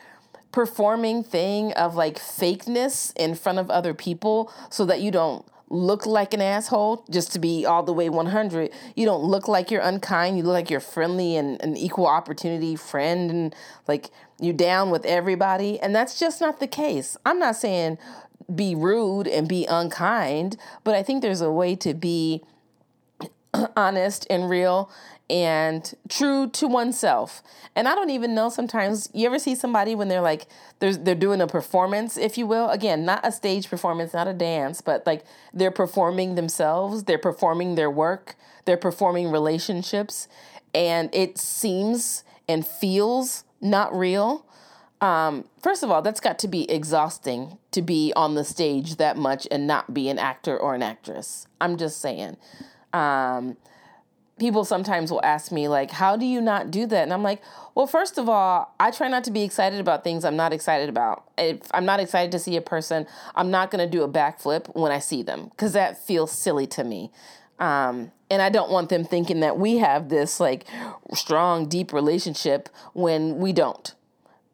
performing 0.53 1.23
thing 1.23 1.73
of 1.75 1.95
like 1.95 2.19
fakeness 2.19 3.13
in 3.17 3.35
front 3.35 3.59
of 3.59 3.71
other 3.71 3.95
people 3.95 4.53
so 4.71 4.85
that 4.87 5.01
you 5.01 5.11
don't 5.11 5.45
look 5.71 6.05
like 6.05 6.35
an 6.35 6.43
asshole 6.43 7.05
just 7.11 7.33
to 7.33 7.39
be 7.39 7.65
all 7.65 7.85
the 7.85 7.93
way 7.93 8.09
100 8.09 8.73
you 8.97 9.07
don't 9.07 9.23
look 9.23 9.47
like 9.47 9.71
you're 9.71 9.81
unkind. 9.81 10.37
You 10.37 10.43
look 10.43 10.55
like 10.55 10.71
you're 10.71 10.81
friendly 10.81 11.37
and 11.37 11.63
an 11.63 11.77
equal 11.77 12.07
opportunity 12.07 12.75
friend 12.77 13.31
and 13.31 13.55
like 13.87 14.11
you're 14.41 14.53
down 14.53 14.91
with 14.91 15.05
everybody. 15.05 15.79
And 15.81 15.95
that's 15.95 16.19
just 16.19 16.41
not 16.41 16.61
the 16.61 16.67
case. 16.67 17.17
I'm 17.25 17.39
not 17.39 17.57
saying 17.57 17.99
be 18.55 18.75
rude 18.75 19.29
and 19.29 19.49
be 19.49 19.65
unkind 19.67 20.57
but 20.83 20.95
i 20.95 21.03
think 21.03 21.23
there's 21.23 21.41
a 21.41 21.51
way 21.53 21.77
to 21.77 21.95
be 21.95 22.43
honest 23.77 24.27
and 24.29 24.49
real 24.49 24.91
and 25.31 25.95
true 26.09 26.49
to 26.51 26.67
oneself. 26.67 27.41
And 27.77 27.87
I 27.87 27.95
don't 27.95 28.11
even 28.11 28.35
know 28.35 28.49
sometimes 28.49 29.09
you 29.15 29.27
ever 29.27 29.39
see 29.39 29.55
somebody 29.55 29.95
when 29.95 30.09
they're 30.09 30.21
like 30.21 30.49
they're 30.81 30.97
they're 30.97 31.15
doing 31.15 31.41
a 31.41 31.47
performance, 31.47 32.17
if 32.17 32.37
you 32.37 32.47
will. 32.47 32.69
Again, 32.69 33.05
not 33.05 33.21
a 33.25 33.31
stage 33.31 33.71
performance, 33.71 34.13
not 34.13 34.27
a 34.27 34.35
dance, 34.35 34.81
but 34.81 35.07
like 35.07 35.25
they're 35.55 35.71
performing 35.71 36.35
themselves, 36.35 37.05
they're 37.05 37.17
performing 37.17 37.77
their 37.77 37.91
work, 37.91 38.35
they're 38.65 38.77
performing 38.77 39.31
relationships, 39.31 40.27
and 40.75 41.15
it 41.15 41.39
seems 41.39 42.25
and 42.49 42.67
feels 42.67 43.45
not 43.61 43.97
real. 43.97 44.45
Um, 45.01 45.47
first 45.63 45.83
of 45.83 45.91
all, 45.91 46.03
that's 46.03 46.21
got 46.21 46.39
to 46.41 46.49
be 46.49 46.71
exhausting 46.71 47.57
to 47.71 47.81
be 47.81 48.13
on 48.17 48.35
the 48.35 48.45
stage 48.45 48.97
that 48.97 49.17
much 49.17 49.47
and 49.51 49.67
not 49.67 49.95
be 49.95 50.09
an 50.09 50.19
actor 50.19 50.59
or 50.59 50.75
an 50.75 50.83
actress. 50.83 51.47
I'm 51.61 51.79
just 51.79 52.01
saying. 52.01 52.37
Um, 52.93 53.57
people 54.41 54.65
sometimes 54.65 55.13
will 55.13 55.23
ask 55.23 55.53
me 55.53 55.69
like 55.69 55.93
how 55.93 56.17
do 56.17 56.25
you 56.25 56.41
not 56.41 56.71
do 56.73 56.87
that? 56.87 57.03
And 57.05 57.13
i'm 57.13 57.23
like 57.23 57.43
well 57.77 57.87
first 57.87 58.19
of 58.19 58.29
all 58.29 58.75
i 58.81 58.91
try 58.91 59.07
not 59.07 59.23
to 59.25 59.31
be 59.31 59.43
excited 59.43 59.79
about 59.79 60.03
things 60.03 60.25
i'm 60.25 60.35
not 60.35 60.53
excited 60.53 60.89
about. 60.89 61.25
If 61.39 61.61
i'm 61.73 61.85
not 61.85 62.01
excited 62.01 62.33
to 62.33 62.41
see 62.41 62.57
a 62.57 62.63
person 62.63 63.07
i'm 63.37 63.53
not 63.53 63.71
going 63.71 63.87
to 63.89 63.91
do 63.99 64.03
a 64.03 64.09
backflip 64.09 64.75
when 64.75 64.91
i 64.91 64.99
see 64.99 65.23
them 65.23 65.51
because 65.51 65.75
that 65.75 66.05
feels 66.05 66.33
silly 66.33 66.67
to 66.69 66.83
me. 66.83 67.13
Um, 67.61 68.11
and 68.31 68.41
i 68.41 68.49
don't 68.49 68.71
want 68.71 68.89
them 68.89 69.05
thinking 69.05 69.41
that 69.41 69.59
we 69.59 69.77
have 69.77 70.09
this 70.09 70.41
like 70.41 70.67
strong 71.15 71.69
deep 71.69 71.93
relationship 71.93 72.69
when 72.95 73.37
we 73.37 73.53
don't. 73.53 73.95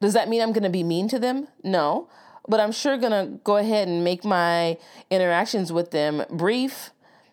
Does 0.00 0.12
that 0.14 0.28
mean 0.28 0.42
i'm 0.42 0.52
going 0.52 0.64
to 0.64 0.68
be 0.68 0.82
mean 0.82 1.08
to 1.08 1.18
them? 1.18 1.46
No. 1.62 2.08
But 2.48 2.58
i'm 2.58 2.72
sure 2.72 2.98
going 2.98 3.12
to 3.12 3.38
go 3.44 3.56
ahead 3.56 3.86
and 3.86 4.02
make 4.02 4.24
my 4.24 4.78
interactions 5.10 5.72
with 5.72 5.92
them 5.92 6.24
brief. 6.28 6.90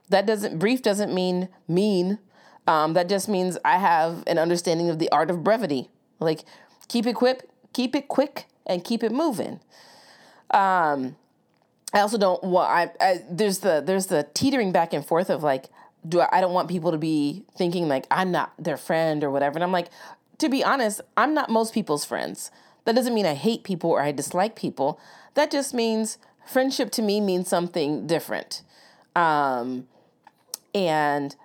That 0.10 0.28
doesn't 0.28 0.60
brief 0.60 0.84
doesn't 0.84 1.12
mean 1.12 1.50
mean. 1.68 2.20
Um, 2.68 2.94
that 2.94 3.10
just 3.10 3.28
means 3.28 3.58
I 3.66 3.78
have 3.78 4.24
an 4.28 4.38
understanding 4.38 4.90
of 4.90 5.00
the 5.00 5.10
art 5.12 5.30
of 5.30 5.44
brevity. 5.44 5.90
Like 6.20 6.46
keep 6.88 7.06
it 7.06 7.16
quick, 7.16 7.48
keep 7.74 7.96
it 7.96 8.08
quick, 8.08 8.46
and 8.66 8.84
keep 8.84 9.04
it 9.04 9.12
moving. 9.12 9.60
Um, 10.52 11.16
I 11.94 12.00
also 12.00 12.18
don't 12.18 12.44
want. 12.44 12.70
I, 12.70 12.92
I 13.06 13.22
there's 13.30 13.60
the 13.60 13.84
there's 13.86 14.08
the 14.08 14.28
teetering 14.34 14.72
back 14.72 14.94
and 14.94 15.06
forth 15.06 15.30
of 15.30 15.44
like, 15.44 15.66
do 16.08 16.22
I, 16.22 16.30
I 16.38 16.42
don't 16.42 16.54
want 16.54 16.70
people 16.70 16.92
to 16.92 16.98
be 16.98 17.44
thinking 17.56 17.88
like 17.88 18.06
I'm 18.10 18.32
not 18.32 18.54
their 18.58 18.78
friend 18.78 19.24
or 19.24 19.30
whatever. 19.30 19.56
And 19.56 19.64
I'm 19.64 19.72
like, 19.72 19.90
to 20.40 20.50
be 20.50 20.64
honest, 20.64 21.02
I'm 21.18 21.34
not 21.34 21.50
most 21.50 21.74
people's 21.74 22.06
friends. 22.06 22.52
That 22.86 22.96
doesn't 22.96 23.14
mean 23.14 23.26
I 23.26 23.36
hate 23.36 23.64
people 23.64 23.92
or 23.92 24.02
I 24.02 24.12
dislike 24.12 24.56
people. 24.56 25.00
That 25.36 25.52
just 25.52 25.74
means 25.74 26.18
friendship 26.46 26.92
to 26.92 27.02
me 27.02 27.22
means 27.22 27.48
something 27.48 28.08
different. 28.08 28.62
Um, 29.16 29.88
and 30.76 31.36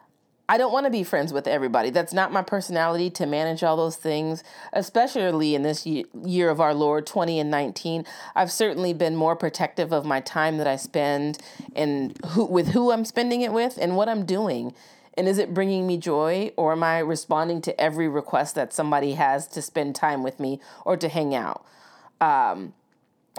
I 0.50 0.57
don't 0.57 0.73
want 0.73 0.87
to 0.87 0.90
be 0.90 1.05
friends 1.05 1.31
with 1.31 1.47
everybody. 1.47 1.90
That's 1.90 2.14
not 2.14 2.33
my 2.33 2.40
personality 2.40 3.11
to 3.11 3.26
manage 3.26 3.62
all 3.62 3.76
those 3.76 3.97
things, 3.97 4.43
especially 4.73 5.55
in 5.55 5.62
this 5.62 5.85
year 5.85 6.49
of 6.49 6.59
our 6.59 6.73
Lord 6.73 7.07
20 7.07 7.38
and 7.38 7.50
19. 7.50 8.07
I've 8.35 8.50
certainly 8.50 8.95
been 8.95 9.14
more 9.14 9.37
protective 9.37 9.93
of 9.93 10.07
my 10.07 10.21
time 10.21 10.57
that 10.57 10.67
I 10.67 10.76
spend 10.76 11.38
and 11.76 12.19
who 12.28 12.47
with 12.47 12.69
who 12.69 12.93
I'm 12.93 13.05
spending 13.05 13.43
it 13.43 13.52
with 13.52 13.78
and 13.78 13.95
what 13.95 14.09
I'm 14.09 14.25
doing. 14.25 14.75
And 15.19 15.28
is 15.28 15.37
it 15.37 15.52
bringing 15.52 15.87
me 15.87 15.99
joy 15.99 16.52
or 16.57 16.73
am 16.73 16.83
I 16.83 17.00
responding 17.00 17.61
to 17.62 17.78
every 17.78 18.09
request 18.09 18.55
that 18.55 18.73
somebody 18.73 19.14
has 19.14 19.47
to 19.49 19.61
spend 19.61 19.97
time 19.97 20.23
with 20.23 20.40
me 20.40 20.61
or 20.87 20.97
to 20.97 21.09
hang 21.09 21.35
out? 21.35 21.67
Um, 22.21 22.73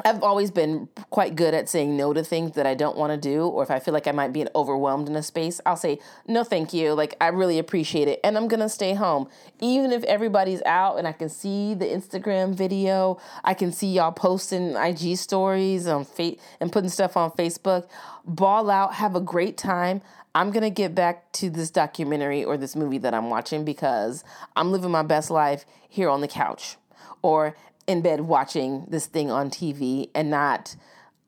I've 0.06 0.24
always 0.24 0.52
been 0.52 0.88
quite 1.10 1.36
good 1.36 1.54
at 1.54 1.70
saying 1.70 1.96
no 1.96 2.14
to 2.14 2.24
things 2.24 2.54
that 2.56 2.66
I 2.66 2.74
don't 2.74 2.98
want 2.98 3.12
to 3.12 3.18
do, 3.18 3.48
or 3.48 3.64
if 3.64 3.72
I 3.72 3.80
feel 3.80 3.94
like 3.94 4.08
I 4.08 4.12
might 4.12 4.34
be 4.34 4.46
overwhelmed 4.56 5.08
in 5.08 5.16
a 5.16 5.24
space, 5.24 5.60
I'll 5.66 5.76
say, 5.76 6.00
no, 6.28 6.44
thank 6.44 6.74
you. 6.74 6.94
Like, 6.94 7.16
I 7.20 7.28
really 7.28 7.60
appreciate 7.60 8.08
it. 8.08 8.20
And 8.24 8.38
I'm 8.38 8.48
going 8.48 8.60
to 8.60 8.70
stay 8.70 8.94
home. 8.94 9.28
Even 9.60 9.92
if 9.92 10.04
everybody's 10.04 10.62
out 10.64 10.98
and 10.98 11.08
I 11.08 11.12
can 11.12 11.30
see 11.30 11.74
the 11.74 11.86
Instagram 11.86 12.54
video, 12.54 13.20
I 13.44 13.54
can 13.54 13.72
see 13.72 13.88
y'all 13.88 14.12
posting 14.12 14.76
IG 14.76 15.18
stories 15.18 15.88
on 15.88 16.06
fa- 16.06 16.36
and 16.60 16.72
putting 16.72 16.90
stuff 16.90 17.18
on 17.18 17.32
Facebook. 17.32 17.88
Ball 18.26 18.70
out, 18.70 18.96
have 18.96 19.16
a 19.16 19.22
great 19.22 19.58
time. 19.58 20.02
I'm 20.36 20.52
going 20.52 20.64
to 20.64 20.70
get 20.70 20.94
back 20.94 21.32
to 21.34 21.50
this 21.50 21.72
documentary 21.72 22.44
or 22.44 22.56
this 22.56 22.76
movie 22.76 23.00
that 23.00 23.14
I'm 23.14 23.30
watching 23.30 23.66
because 23.66 24.24
I'm 24.56 24.72
living 24.72 24.92
my 24.92 25.04
best 25.04 25.32
life 25.32 25.66
here 25.88 26.10
on 26.10 26.22
the 26.22 26.28
couch. 26.28 26.78
Or 27.22 27.56
in 27.90 28.02
bed 28.02 28.22
watching 28.22 28.86
this 28.88 29.08
thing 29.08 29.32
on 29.32 29.50
TV 29.50 30.12
and 30.14 30.30
not 30.30 30.76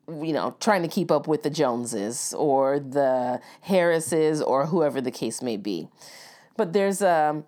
you 0.08 0.32
know 0.32 0.56
trying 0.60 0.84
to 0.84 0.88
keep 0.88 1.10
up 1.10 1.27
with 1.27 1.41
the 1.41 1.50
Joneses 1.50 2.36
or 2.38 2.80
the 2.80 3.41
Harrises 3.62 4.44
or 4.44 4.68
whoever 4.68 5.01
the 5.01 5.10
case 5.10 5.41
may 5.41 5.58
be. 5.58 5.89
But 6.56 6.74
there's 6.74 7.01
um 7.01 7.46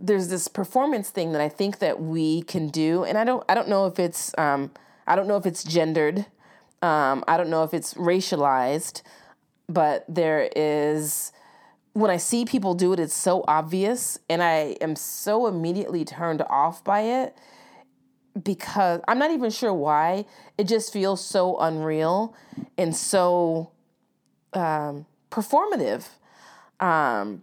there's 0.00 0.28
this 0.28 0.48
performance 0.48 1.10
thing 1.10 1.30
that 1.32 1.40
I 1.40 1.48
think 1.48 1.78
that 1.78 2.02
we 2.02 2.42
can 2.42 2.68
do 2.68 3.04
and 3.04 3.16
I 3.16 3.24
don't 3.24 3.44
I 3.48 3.54
don't 3.54 3.68
know 3.68 3.86
if 3.86 4.00
it's 4.00 4.36
um 4.36 4.72
I 5.06 5.14
don't 5.14 5.28
know 5.28 5.36
if 5.36 5.46
it's 5.46 5.62
gendered. 5.62 6.26
Um 6.82 7.22
I 7.28 7.36
don't 7.36 7.50
know 7.50 7.62
if 7.62 7.72
it's 7.72 7.94
racialized, 7.94 9.02
but 9.68 10.04
there 10.08 10.50
is 10.56 11.30
when 11.92 12.10
I 12.10 12.16
see 12.16 12.44
people 12.44 12.74
do 12.74 12.92
it, 12.92 13.00
it's 13.00 13.14
so 13.14 13.44
obvious, 13.48 14.20
and 14.28 14.40
I 14.42 14.76
am 14.80 14.94
so 14.94 15.46
immediately 15.48 16.04
turned 16.04 16.42
off 16.42 16.82
by 16.84 17.00
it 17.00 17.36
because 18.42 19.00
I'm 19.08 19.18
not 19.18 19.30
even 19.30 19.50
sure 19.50 19.72
why. 19.72 20.24
It 20.56 20.64
just 20.64 20.92
feels 20.92 21.24
so 21.24 21.58
unreal 21.58 22.34
and 22.76 22.94
so 22.94 23.70
um, 24.52 25.06
performative. 25.30 26.08
Um, 26.80 27.42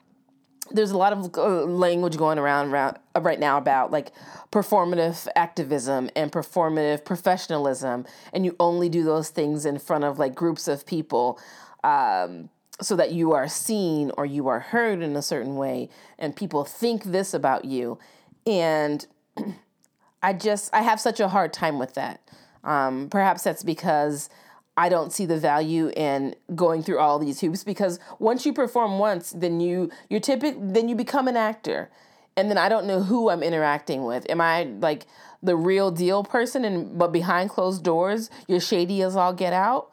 there's 0.71 0.91
a 0.91 0.97
lot 0.97 1.13
of 1.13 1.37
uh, 1.37 1.63
language 1.65 2.17
going 2.17 2.39
around, 2.39 2.69
around 2.69 2.97
uh, 3.15 3.21
right 3.21 3.39
now 3.39 3.57
about 3.57 3.91
like 3.91 4.11
performative 4.51 5.27
activism 5.35 6.09
and 6.15 6.31
performative 6.31 7.05
professionalism, 7.05 8.05
and 8.33 8.45
you 8.45 8.55
only 8.59 8.89
do 8.89 9.03
those 9.03 9.29
things 9.29 9.65
in 9.65 9.77
front 9.77 10.03
of 10.03 10.17
like 10.17 10.33
groups 10.33 10.67
of 10.67 10.85
people. 10.85 11.39
Um, 11.83 12.49
so 12.81 12.97
that 12.97 13.13
you 13.13 13.31
are 13.31 13.47
seen 13.47 14.11
or 14.17 14.25
you 14.25 14.49
are 14.49 14.59
heard 14.59 15.01
in 15.01 15.15
a 15.15 15.21
certain 15.21 15.55
way 15.55 15.87
and 16.19 16.35
people 16.35 16.65
think 16.65 17.05
this 17.05 17.33
about 17.33 17.63
you 17.63 17.97
and 18.45 19.07
I 20.25 20.33
just 20.33 20.73
I 20.73 20.81
have 20.81 20.99
such 20.99 21.19
a 21.19 21.27
hard 21.27 21.53
time 21.53 21.77
with 21.77 21.93
that. 21.93 22.19
Um, 22.63 23.09
perhaps 23.11 23.43
that's 23.43 23.61
because 23.61 24.27
I 24.75 24.89
don't 24.89 25.13
see 25.13 25.27
the 25.27 25.37
value 25.37 25.91
in 25.95 26.35
going 26.55 26.81
through 26.81 26.97
all 26.97 27.19
these 27.19 27.41
hoops 27.41 27.63
because 27.63 27.99
once 28.17 28.43
you 28.43 28.51
perform 28.51 28.97
once, 28.97 29.29
then 29.29 29.59
you 29.59 29.91
you're 30.09 30.19
typic 30.19 30.55
then 30.59 30.89
you 30.89 30.95
become 30.95 31.27
an 31.27 31.37
actor. 31.37 31.91
And 32.35 32.49
then 32.49 32.57
I 32.57 32.69
don't 32.69 32.87
know 32.87 33.03
who 33.03 33.29
I'm 33.29 33.43
interacting 33.43 34.03
with. 34.03 34.27
Am 34.27 34.41
I 34.41 34.63
like 34.63 35.05
the 35.43 35.55
real 35.55 35.91
deal 35.91 36.23
person 36.23 36.65
and 36.65 36.97
but 36.97 37.11
behind 37.11 37.51
closed 37.51 37.83
doors, 37.83 38.31
you're 38.47 38.59
shady 38.59 39.03
as 39.03 39.15
all 39.15 39.31
get 39.31 39.53
out? 39.53 39.91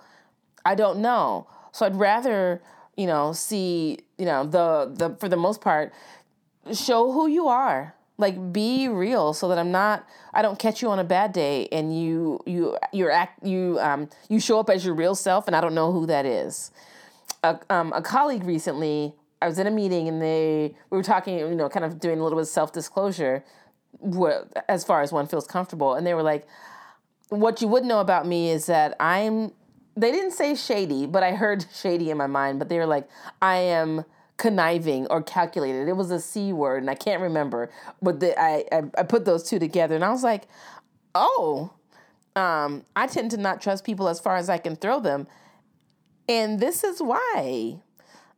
I 0.64 0.74
don't 0.74 1.00
know. 1.00 1.46
So 1.72 1.84
I'd 1.84 1.96
rather, 1.96 2.62
you 2.96 3.06
know, 3.06 3.34
see, 3.34 3.98
you 4.16 4.24
know, 4.24 4.44
the 4.46 4.90
the 4.94 5.14
for 5.16 5.28
the 5.28 5.36
most 5.36 5.60
part, 5.60 5.92
show 6.72 7.12
who 7.12 7.26
you 7.26 7.48
are. 7.48 7.94
Like 8.22 8.52
be 8.52 8.88
real 8.88 9.34
so 9.34 9.48
that 9.48 9.58
I'm 9.58 9.70
not 9.70 10.08
I 10.32 10.40
don't 10.40 10.58
catch 10.58 10.80
you 10.80 10.90
on 10.90 10.98
a 10.98 11.04
bad 11.04 11.34
day 11.34 11.68
and 11.70 11.94
you 11.94 12.40
you 12.46 12.78
you're 12.92 13.10
act 13.10 13.44
you 13.44 13.78
um 13.80 14.08
you 14.30 14.40
show 14.40 14.58
up 14.58 14.70
as 14.70 14.84
your 14.84 14.94
real 14.94 15.14
self 15.14 15.46
and 15.46 15.54
I 15.54 15.60
don't 15.60 15.74
know 15.74 15.92
who 15.92 16.06
that 16.06 16.24
is. 16.24 16.70
A 17.42 17.58
um 17.68 17.92
a 17.92 18.00
colleague 18.00 18.44
recently 18.44 19.12
I 19.42 19.48
was 19.48 19.58
in 19.58 19.66
a 19.66 19.70
meeting 19.70 20.08
and 20.08 20.22
they 20.22 20.74
we 20.90 20.96
were 20.96 21.02
talking, 21.02 21.36
you 21.36 21.54
know, 21.54 21.68
kind 21.68 21.84
of 21.84 21.98
doing 21.98 22.20
a 22.20 22.22
little 22.22 22.38
bit 22.38 22.42
of 22.42 22.48
self 22.48 22.72
disclosure, 22.72 23.44
as 24.68 24.84
far 24.84 25.02
as 25.02 25.12
one 25.12 25.26
feels 25.26 25.46
comfortable, 25.46 25.94
and 25.94 26.06
they 26.06 26.14
were 26.14 26.22
like, 26.22 26.46
"What 27.28 27.60
you 27.60 27.66
would 27.68 27.84
know 27.84 28.00
about 28.00 28.26
me 28.26 28.50
is 28.50 28.66
that 28.66 28.96
I'm." 29.00 29.52
They 29.94 30.10
didn't 30.10 30.30
say 30.30 30.54
shady, 30.54 31.06
but 31.06 31.22
I 31.22 31.32
heard 31.32 31.66
shady 31.74 32.10
in 32.10 32.16
my 32.16 32.28
mind. 32.28 32.60
But 32.60 32.68
they 32.68 32.78
were 32.78 32.86
like, 32.86 33.08
"I 33.42 33.56
am." 33.56 34.04
Conniving 34.42 35.06
or 35.06 35.22
calculated. 35.22 35.86
It 35.86 35.96
was 35.96 36.10
a 36.10 36.18
C 36.18 36.52
word, 36.52 36.82
and 36.82 36.90
I 36.90 36.96
can't 36.96 37.22
remember. 37.22 37.70
But 38.02 38.18
the, 38.18 38.36
I, 38.36 38.64
I, 38.72 38.82
I 38.98 39.02
put 39.04 39.24
those 39.24 39.48
two 39.48 39.60
together, 39.60 39.94
and 39.94 40.04
I 40.04 40.10
was 40.10 40.24
like, 40.24 40.48
oh, 41.14 41.72
um, 42.34 42.84
I 42.96 43.06
tend 43.06 43.30
to 43.30 43.36
not 43.36 43.62
trust 43.62 43.84
people 43.84 44.08
as 44.08 44.18
far 44.18 44.36
as 44.36 44.50
I 44.50 44.58
can 44.58 44.74
throw 44.74 44.98
them, 44.98 45.28
and 46.28 46.58
this 46.58 46.82
is 46.82 47.00
why. 47.00 47.78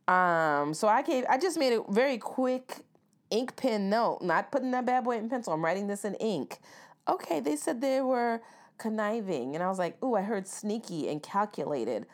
Um, 0.07 0.75
so 0.75 0.87
I 0.87 1.01
gave 1.01 1.25
I 1.27 1.39
just 1.39 1.57
made 1.57 1.73
a 1.73 1.81
very 1.91 2.19
quick 2.19 2.85
ink 3.31 3.55
pen 3.55 3.89
note, 3.89 4.19
not 4.21 4.51
putting 4.51 4.69
that 4.71 4.85
bad 4.85 5.05
boy 5.05 5.17
in 5.17 5.27
pencil. 5.27 5.53
I'm 5.53 5.65
writing 5.65 5.87
this 5.87 6.05
in 6.05 6.13
ink. 6.15 6.59
Okay, 7.07 7.39
they 7.39 7.55
said 7.55 7.81
they 7.81 8.01
were 8.01 8.41
conniving, 8.77 9.55
and 9.55 9.63
I 9.63 9.69
was 9.69 9.79
like, 9.79 9.97
ooh, 10.03 10.13
I 10.13 10.21
heard 10.21 10.47
sneaky 10.47 11.09
and 11.09 11.23
calculated. 11.23 12.05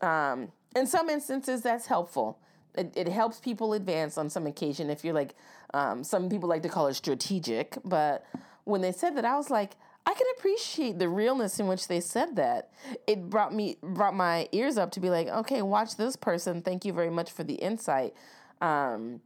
Um, 0.00 0.52
in 0.76 0.86
some 0.86 1.10
instances, 1.10 1.62
that's 1.62 1.86
helpful. 1.86 2.38
It, 2.74 2.92
it 2.96 3.08
helps 3.08 3.38
people 3.38 3.74
advance 3.74 4.16
on 4.16 4.30
some 4.30 4.46
occasion 4.46 4.88
if 4.88 5.04
you're 5.04 5.14
like, 5.14 5.34
um, 5.74 6.04
some 6.04 6.28
people 6.28 6.48
like 6.48 6.62
to 6.62 6.68
call 6.68 6.86
it 6.86 6.94
strategic. 6.94 7.76
But 7.84 8.24
when 8.64 8.80
they 8.80 8.92
said 8.92 9.16
that, 9.16 9.24
I 9.24 9.36
was 9.36 9.50
like, 9.50 9.72
I 10.04 10.14
can 10.14 10.26
appreciate 10.36 10.98
the 10.98 11.08
realness 11.08 11.60
in 11.60 11.68
which 11.68 11.86
they 11.86 12.00
said 12.00 12.36
that. 12.36 12.70
It 13.06 13.30
brought 13.30 13.54
me 13.54 13.76
brought 13.82 14.14
my 14.14 14.48
ears 14.50 14.76
up 14.76 14.90
to 14.92 15.00
be 15.00 15.10
like, 15.10 15.28
okay, 15.28 15.62
watch 15.62 15.96
this 15.96 16.16
person. 16.16 16.60
Thank 16.62 16.84
you 16.84 16.92
very 16.92 17.10
much 17.10 17.30
for 17.30 17.44
the 17.44 17.54
insight. 17.54 18.14
Um, 18.60 19.20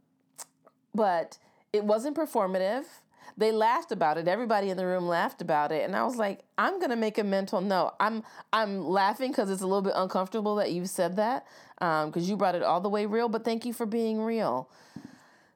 but 0.93 1.39
it 1.73 1.83
wasn't 1.83 2.15
performative. 2.15 2.85
They 3.35 3.51
laughed 3.51 3.91
about 3.91 4.17
it. 4.17 4.27
Everybody 4.27 4.69
in 4.69 4.77
the 4.77 4.85
room 4.85 5.07
laughed 5.07 5.41
about 5.41 5.71
it, 5.71 5.83
and 5.83 5.95
I 5.95 6.03
was 6.03 6.15
like, 6.15 6.39
I'm 6.57 6.79
gonna 6.79 6.95
make 6.95 7.17
a 7.17 7.23
mental 7.23 7.61
note. 7.61 7.93
I'm 7.99 8.23
I'm 8.53 8.87
laughing 8.87 9.31
because 9.31 9.49
it's 9.49 9.61
a 9.61 9.67
little 9.67 9.81
bit 9.81 9.93
uncomfortable 9.95 10.55
that 10.55 10.71
you 10.71 10.85
said 10.85 11.15
that 11.17 11.45
because 11.77 12.15
um, 12.15 12.21
you 12.23 12.37
brought 12.37 12.55
it 12.55 12.63
all 12.63 12.81
the 12.81 12.89
way 12.89 13.05
real. 13.05 13.29
But 13.29 13.43
thank 13.43 13.65
you 13.65 13.73
for 13.73 13.85
being 13.85 14.21
real. 14.21 14.69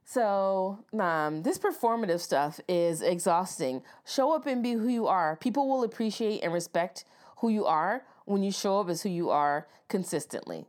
So, 0.03 0.83
um, 0.99 1.43
this 1.43 1.57
performative 1.57 2.19
stuff 2.19 2.59
is 2.67 3.01
exhausting. 3.01 3.81
Show 4.05 4.35
up 4.35 4.45
and 4.45 4.61
be 4.61 4.73
who 4.73 4.89
you 4.89 5.07
are. 5.07 5.37
People 5.37 5.69
will 5.69 5.83
appreciate 5.83 6.41
and 6.43 6.51
respect 6.51 7.05
who 7.37 7.47
you 7.47 7.65
are 7.65 8.03
when 8.25 8.43
you 8.43 8.51
show 8.51 8.81
up 8.81 8.89
as 8.89 9.03
who 9.03 9.09
you 9.09 9.29
are 9.29 9.67
consistently. 9.87 10.65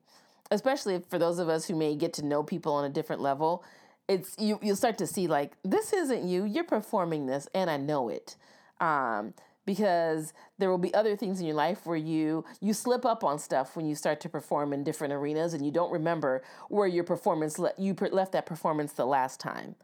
Especially 0.52 1.00
for 1.08 1.18
those 1.18 1.40
of 1.40 1.48
us 1.48 1.66
who 1.66 1.74
may 1.74 1.96
get 1.96 2.12
to 2.14 2.24
know 2.24 2.44
people 2.44 2.72
on 2.74 2.84
a 2.84 2.88
different 2.88 3.20
level, 3.20 3.64
it's 4.08 4.36
you. 4.38 4.58
You'll 4.62 4.76
start 4.76 4.98
to 4.98 5.06
see 5.06 5.26
like 5.26 5.52
this 5.64 5.92
isn't 5.92 6.24
you. 6.28 6.44
You're 6.44 6.64
performing 6.64 7.26
this, 7.26 7.48
and 7.54 7.70
I 7.70 7.76
know 7.76 8.08
it. 8.08 8.36
Um, 8.80 9.34
because 9.64 10.32
there 10.58 10.70
will 10.70 10.78
be 10.78 10.92
other 10.94 11.16
things 11.16 11.40
in 11.40 11.46
your 11.46 11.54
life 11.54 11.86
where 11.86 11.96
you 11.96 12.44
you 12.60 12.72
slip 12.72 13.04
up 13.04 13.22
on 13.22 13.38
stuff 13.38 13.76
when 13.76 13.86
you 13.86 13.94
start 13.94 14.20
to 14.20 14.28
perform 14.28 14.72
in 14.72 14.82
different 14.82 15.12
arenas 15.12 15.54
and 15.54 15.64
you 15.64 15.70
don't 15.70 15.92
remember 15.92 16.42
where 16.68 16.86
your 16.86 17.04
performance 17.04 17.58
le- 17.58 17.72
you 17.78 17.94
left 18.10 18.32
that 18.32 18.46
performance 18.46 18.92
the 18.92 19.06
last 19.06 19.38
time 19.38 19.74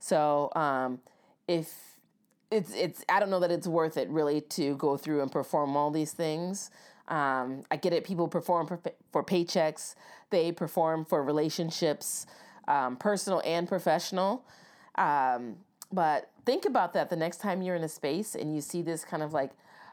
so 0.00 0.50
um, 0.56 1.00
if 1.46 1.98
it's 2.50 2.74
it's 2.74 3.04
i 3.08 3.20
don't 3.20 3.30
know 3.30 3.40
that 3.40 3.50
it's 3.50 3.66
worth 3.66 3.96
it 3.96 4.08
really 4.08 4.40
to 4.40 4.74
go 4.76 4.96
through 4.96 5.22
and 5.22 5.30
perform 5.30 5.76
all 5.76 5.90
these 5.90 6.12
things 6.12 6.70
um, 7.08 7.62
i 7.70 7.76
get 7.76 7.92
it 7.92 8.04
people 8.04 8.26
perform 8.26 8.66
for, 8.66 8.80
for 9.12 9.22
paychecks 9.22 9.94
they 10.30 10.50
perform 10.50 11.04
for 11.04 11.22
relationships 11.22 12.26
um, 12.68 12.96
personal 12.96 13.42
and 13.44 13.66
professional 13.66 14.44
um, 14.94 15.56
but 15.92 16.30
think 16.44 16.64
about 16.64 16.92
that 16.92 17.10
the 17.10 17.16
next 17.16 17.38
time 17.38 17.62
you're 17.62 17.74
in 17.74 17.82
a 17.82 17.88
space 17.88 18.34
and 18.36 18.54
you 18.54 18.60
see 18.60 18.82
this 18.82 19.04
kind 19.04 19.22
of 19.22 19.32
like 19.32 19.50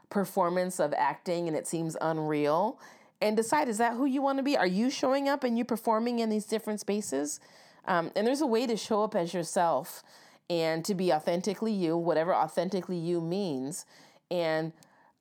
performance 0.10 0.80
of 0.80 0.94
acting 0.94 1.48
and 1.48 1.58
it 1.58 1.66
seems 1.66 1.98
unreal 2.02 2.80
and 3.22 3.38
decide 3.38 3.68
is 3.68 3.78
that 3.78 3.94
who 3.94 4.06
you 4.06 4.22
want 4.22 4.38
to 4.38 4.44
be? 4.44 4.58
Are 4.58 4.68
you 4.68 4.90
showing 4.90 5.30
up 5.30 5.44
and 5.44 5.58
you 5.58 5.66
performing 5.66 6.20
in 6.20 6.30
these 6.30 6.46
different 6.46 6.80
spaces? 6.80 7.40
Um, 7.88 8.12
and 8.16 8.26
there's 8.28 8.42
a 8.42 8.48
way 8.48 8.68
to 8.68 8.76
show 8.76 9.04
up 9.04 9.16
as 9.16 9.34
yourself 9.34 10.04
and 10.50 10.84
to 10.86 10.94
be 10.94 11.12
authentically 11.12 11.72
you, 11.72 11.98
whatever 11.98 12.36
authentically 12.36 12.98
you 12.98 13.22
means, 13.22 13.86
and 14.30 14.74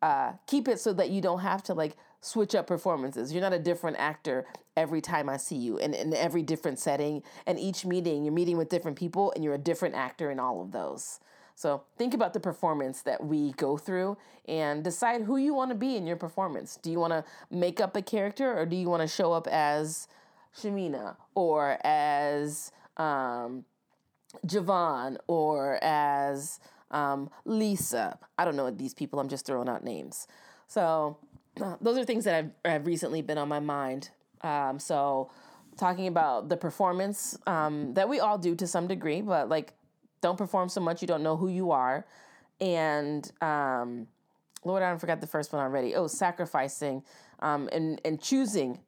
uh, 0.02 0.32
keep 0.46 0.68
it 0.68 0.80
so 0.80 0.92
that 0.92 1.10
you 1.10 1.20
don't 1.20 1.40
have 1.40 1.62
to 1.64 1.74
like 1.74 1.96
switch 2.24 2.54
up 2.54 2.66
performances. 2.66 3.32
You're 3.32 3.42
not 3.42 3.52
a 3.52 3.58
different 3.58 3.98
actor 3.98 4.46
every 4.76 5.00
time 5.00 5.28
I 5.28 5.37
see 5.37 5.56
you 5.56 5.78
and 5.78 5.94
in 5.94 6.14
every 6.14 6.42
different 6.42 6.78
setting. 6.78 7.22
And 7.46 7.60
each 7.60 7.84
meeting, 7.84 8.24
you're 8.24 8.32
meeting 8.32 8.56
with 8.56 8.70
different 8.70 8.96
people 8.96 9.32
and 9.34 9.44
you're 9.44 9.54
a 9.54 9.58
different 9.58 9.94
actor 9.94 10.30
in 10.30 10.40
all 10.40 10.62
of 10.62 10.72
those. 10.72 11.20
So 11.54 11.82
think 11.98 12.14
about 12.14 12.32
the 12.32 12.40
performance 12.40 13.02
that 13.02 13.24
we 13.24 13.52
go 13.52 13.76
through 13.76 14.16
and 14.48 14.82
decide 14.82 15.22
who 15.22 15.37
you 15.37 15.54
want 15.54 15.70
to 15.70 15.74
be 15.74 15.96
in 15.96 16.06
your 16.06 16.16
performance. 16.16 16.78
Do 16.82 16.90
you 16.90 16.98
want 16.98 17.12
to 17.12 17.24
make 17.50 17.80
up 17.80 17.94
a 17.94 18.02
character 18.02 18.58
or 18.58 18.64
do 18.64 18.74
you 18.74 18.88
want 18.88 19.02
to 19.02 19.08
show 19.08 19.32
up 19.32 19.46
as 19.46 20.08
Shamina 20.58 21.16
or 21.34 21.78
as 21.84 22.72
um, 22.96 23.64
Javon 24.46 25.18
or 25.26 25.78
as 25.82 26.58
um, 26.90 27.30
Lisa? 27.44 28.18
I 28.38 28.46
don't 28.46 28.56
know 28.56 28.70
these 28.70 28.94
people, 28.94 29.20
I'm 29.20 29.28
just 29.28 29.44
throwing 29.44 29.68
out 29.68 29.84
names. 29.84 30.26
So 30.66 31.18
those 31.80 31.98
are 31.98 32.04
things 32.04 32.24
that 32.24 32.34
I've, 32.34 32.50
have 32.70 32.86
recently 32.86 33.22
been 33.22 33.38
on 33.38 33.48
my 33.48 33.60
mind. 33.60 34.10
Um, 34.42 34.78
so 34.78 35.30
talking 35.76 36.06
about 36.06 36.48
the 36.48 36.56
performance 36.56 37.36
um, 37.46 37.94
that 37.94 38.08
we 38.08 38.20
all 38.20 38.38
do 38.38 38.54
to 38.56 38.66
some 38.66 38.86
degree, 38.86 39.20
but 39.20 39.48
like 39.48 39.72
don't 40.20 40.38
perform 40.38 40.68
so 40.68 40.80
much 40.80 41.02
you 41.02 41.08
don't 41.08 41.22
know 41.22 41.36
who 41.36 41.48
you 41.48 41.70
are, 41.70 42.06
and 42.60 43.30
um, 43.42 44.06
Lord, 44.64 44.82
I 44.82 44.96
forgot 44.96 45.20
the 45.20 45.26
first 45.26 45.52
one 45.52 45.62
already. 45.62 45.94
Oh, 45.94 46.06
sacrificing 46.06 47.02
um, 47.40 47.68
and 47.72 48.00
and 48.04 48.20
choosing 48.20 48.78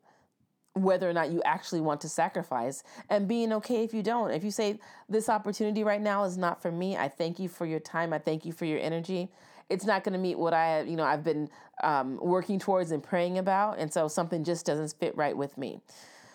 whether 0.77 1.09
or 1.09 1.12
not 1.12 1.31
you 1.31 1.43
actually 1.45 1.81
want 1.81 2.01
to 2.03 2.09
sacrifice 2.09 2.83
and 3.09 3.27
being 3.27 3.53
okay 3.53 3.83
if 3.83 3.95
you 3.95 4.03
don't. 4.03 4.31
If 4.31 4.45
you 4.45 4.51
say 4.51 4.79
this 5.09 5.29
opportunity 5.29 5.83
right 5.83 6.01
now 6.01 6.25
is 6.25 6.37
not 6.37 6.62
for 6.62 6.71
me, 6.71 6.97
I 6.97 7.09
thank 7.09 7.39
you 7.39 7.49
for 7.49 7.67
your 7.67 7.81
time. 7.81 8.12
I 8.12 8.19
thank 8.19 8.45
you 8.45 8.53
for 8.53 8.65
your 8.65 8.79
energy 8.79 9.31
it's 9.69 9.85
not 9.85 10.05
going 10.05 10.12
to 10.12 10.19
meet 10.19 10.39
what 10.39 10.55
I, 10.55 10.83
you 10.83 10.97
know, 10.97 11.05
I've 11.05 11.25
been 11.25 11.49
um, 11.83 12.19
working 12.23 12.59
towards 12.59 12.91
and 12.91 13.03
praying 13.03 13.39
about. 13.39 13.79
And 13.79 13.93
so 13.93 14.09
something 14.09 14.45
just 14.45 14.65
doesn't 14.65 14.95
fit 14.99 15.17
right 15.17 15.37
with 15.37 15.59
me. 15.59 15.81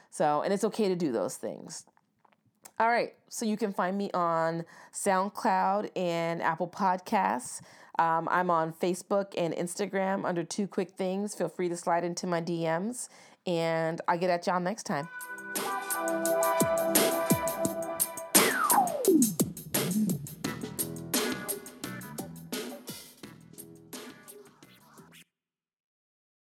So, 0.10 0.42
and 0.42 0.54
it's 0.54 0.64
okay 0.66 0.90
to 0.90 0.96
do 0.96 1.12
those 1.12 1.38
things. 1.38 1.86
All 2.80 2.90
right. 2.90 3.14
So 3.30 3.46
you 3.46 3.58
can 3.58 3.72
find 3.72 3.98
me 3.98 4.10
on 4.14 4.66
SoundCloud 4.94 5.92
and 5.96 6.42
Apple 6.42 6.68
Podcasts. 6.68 7.62
Um, 8.00 8.28
I'm 8.32 8.50
on 8.50 8.74
Facebook 8.74 9.34
and 9.38 9.54
Instagram 9.54 10.26
under 10.26 10.44
Two 10.44 10.68
Quick 10.68 10.90
Things. 10.90 11.36
Feel 11.36 11.50
free 11.50 11.70
to 11.70 11.78
slide 11.78 12.04
into 12.04 12.26
my 12.26 12.42
DMs, 12.42 13.08
and 13.46 14.00
I'll 14.08 14.18
get 14.18 14.30
at 14.30 14.48
y'all 14.48 14.60
next 14.60 14.84
time. 14.84 15.08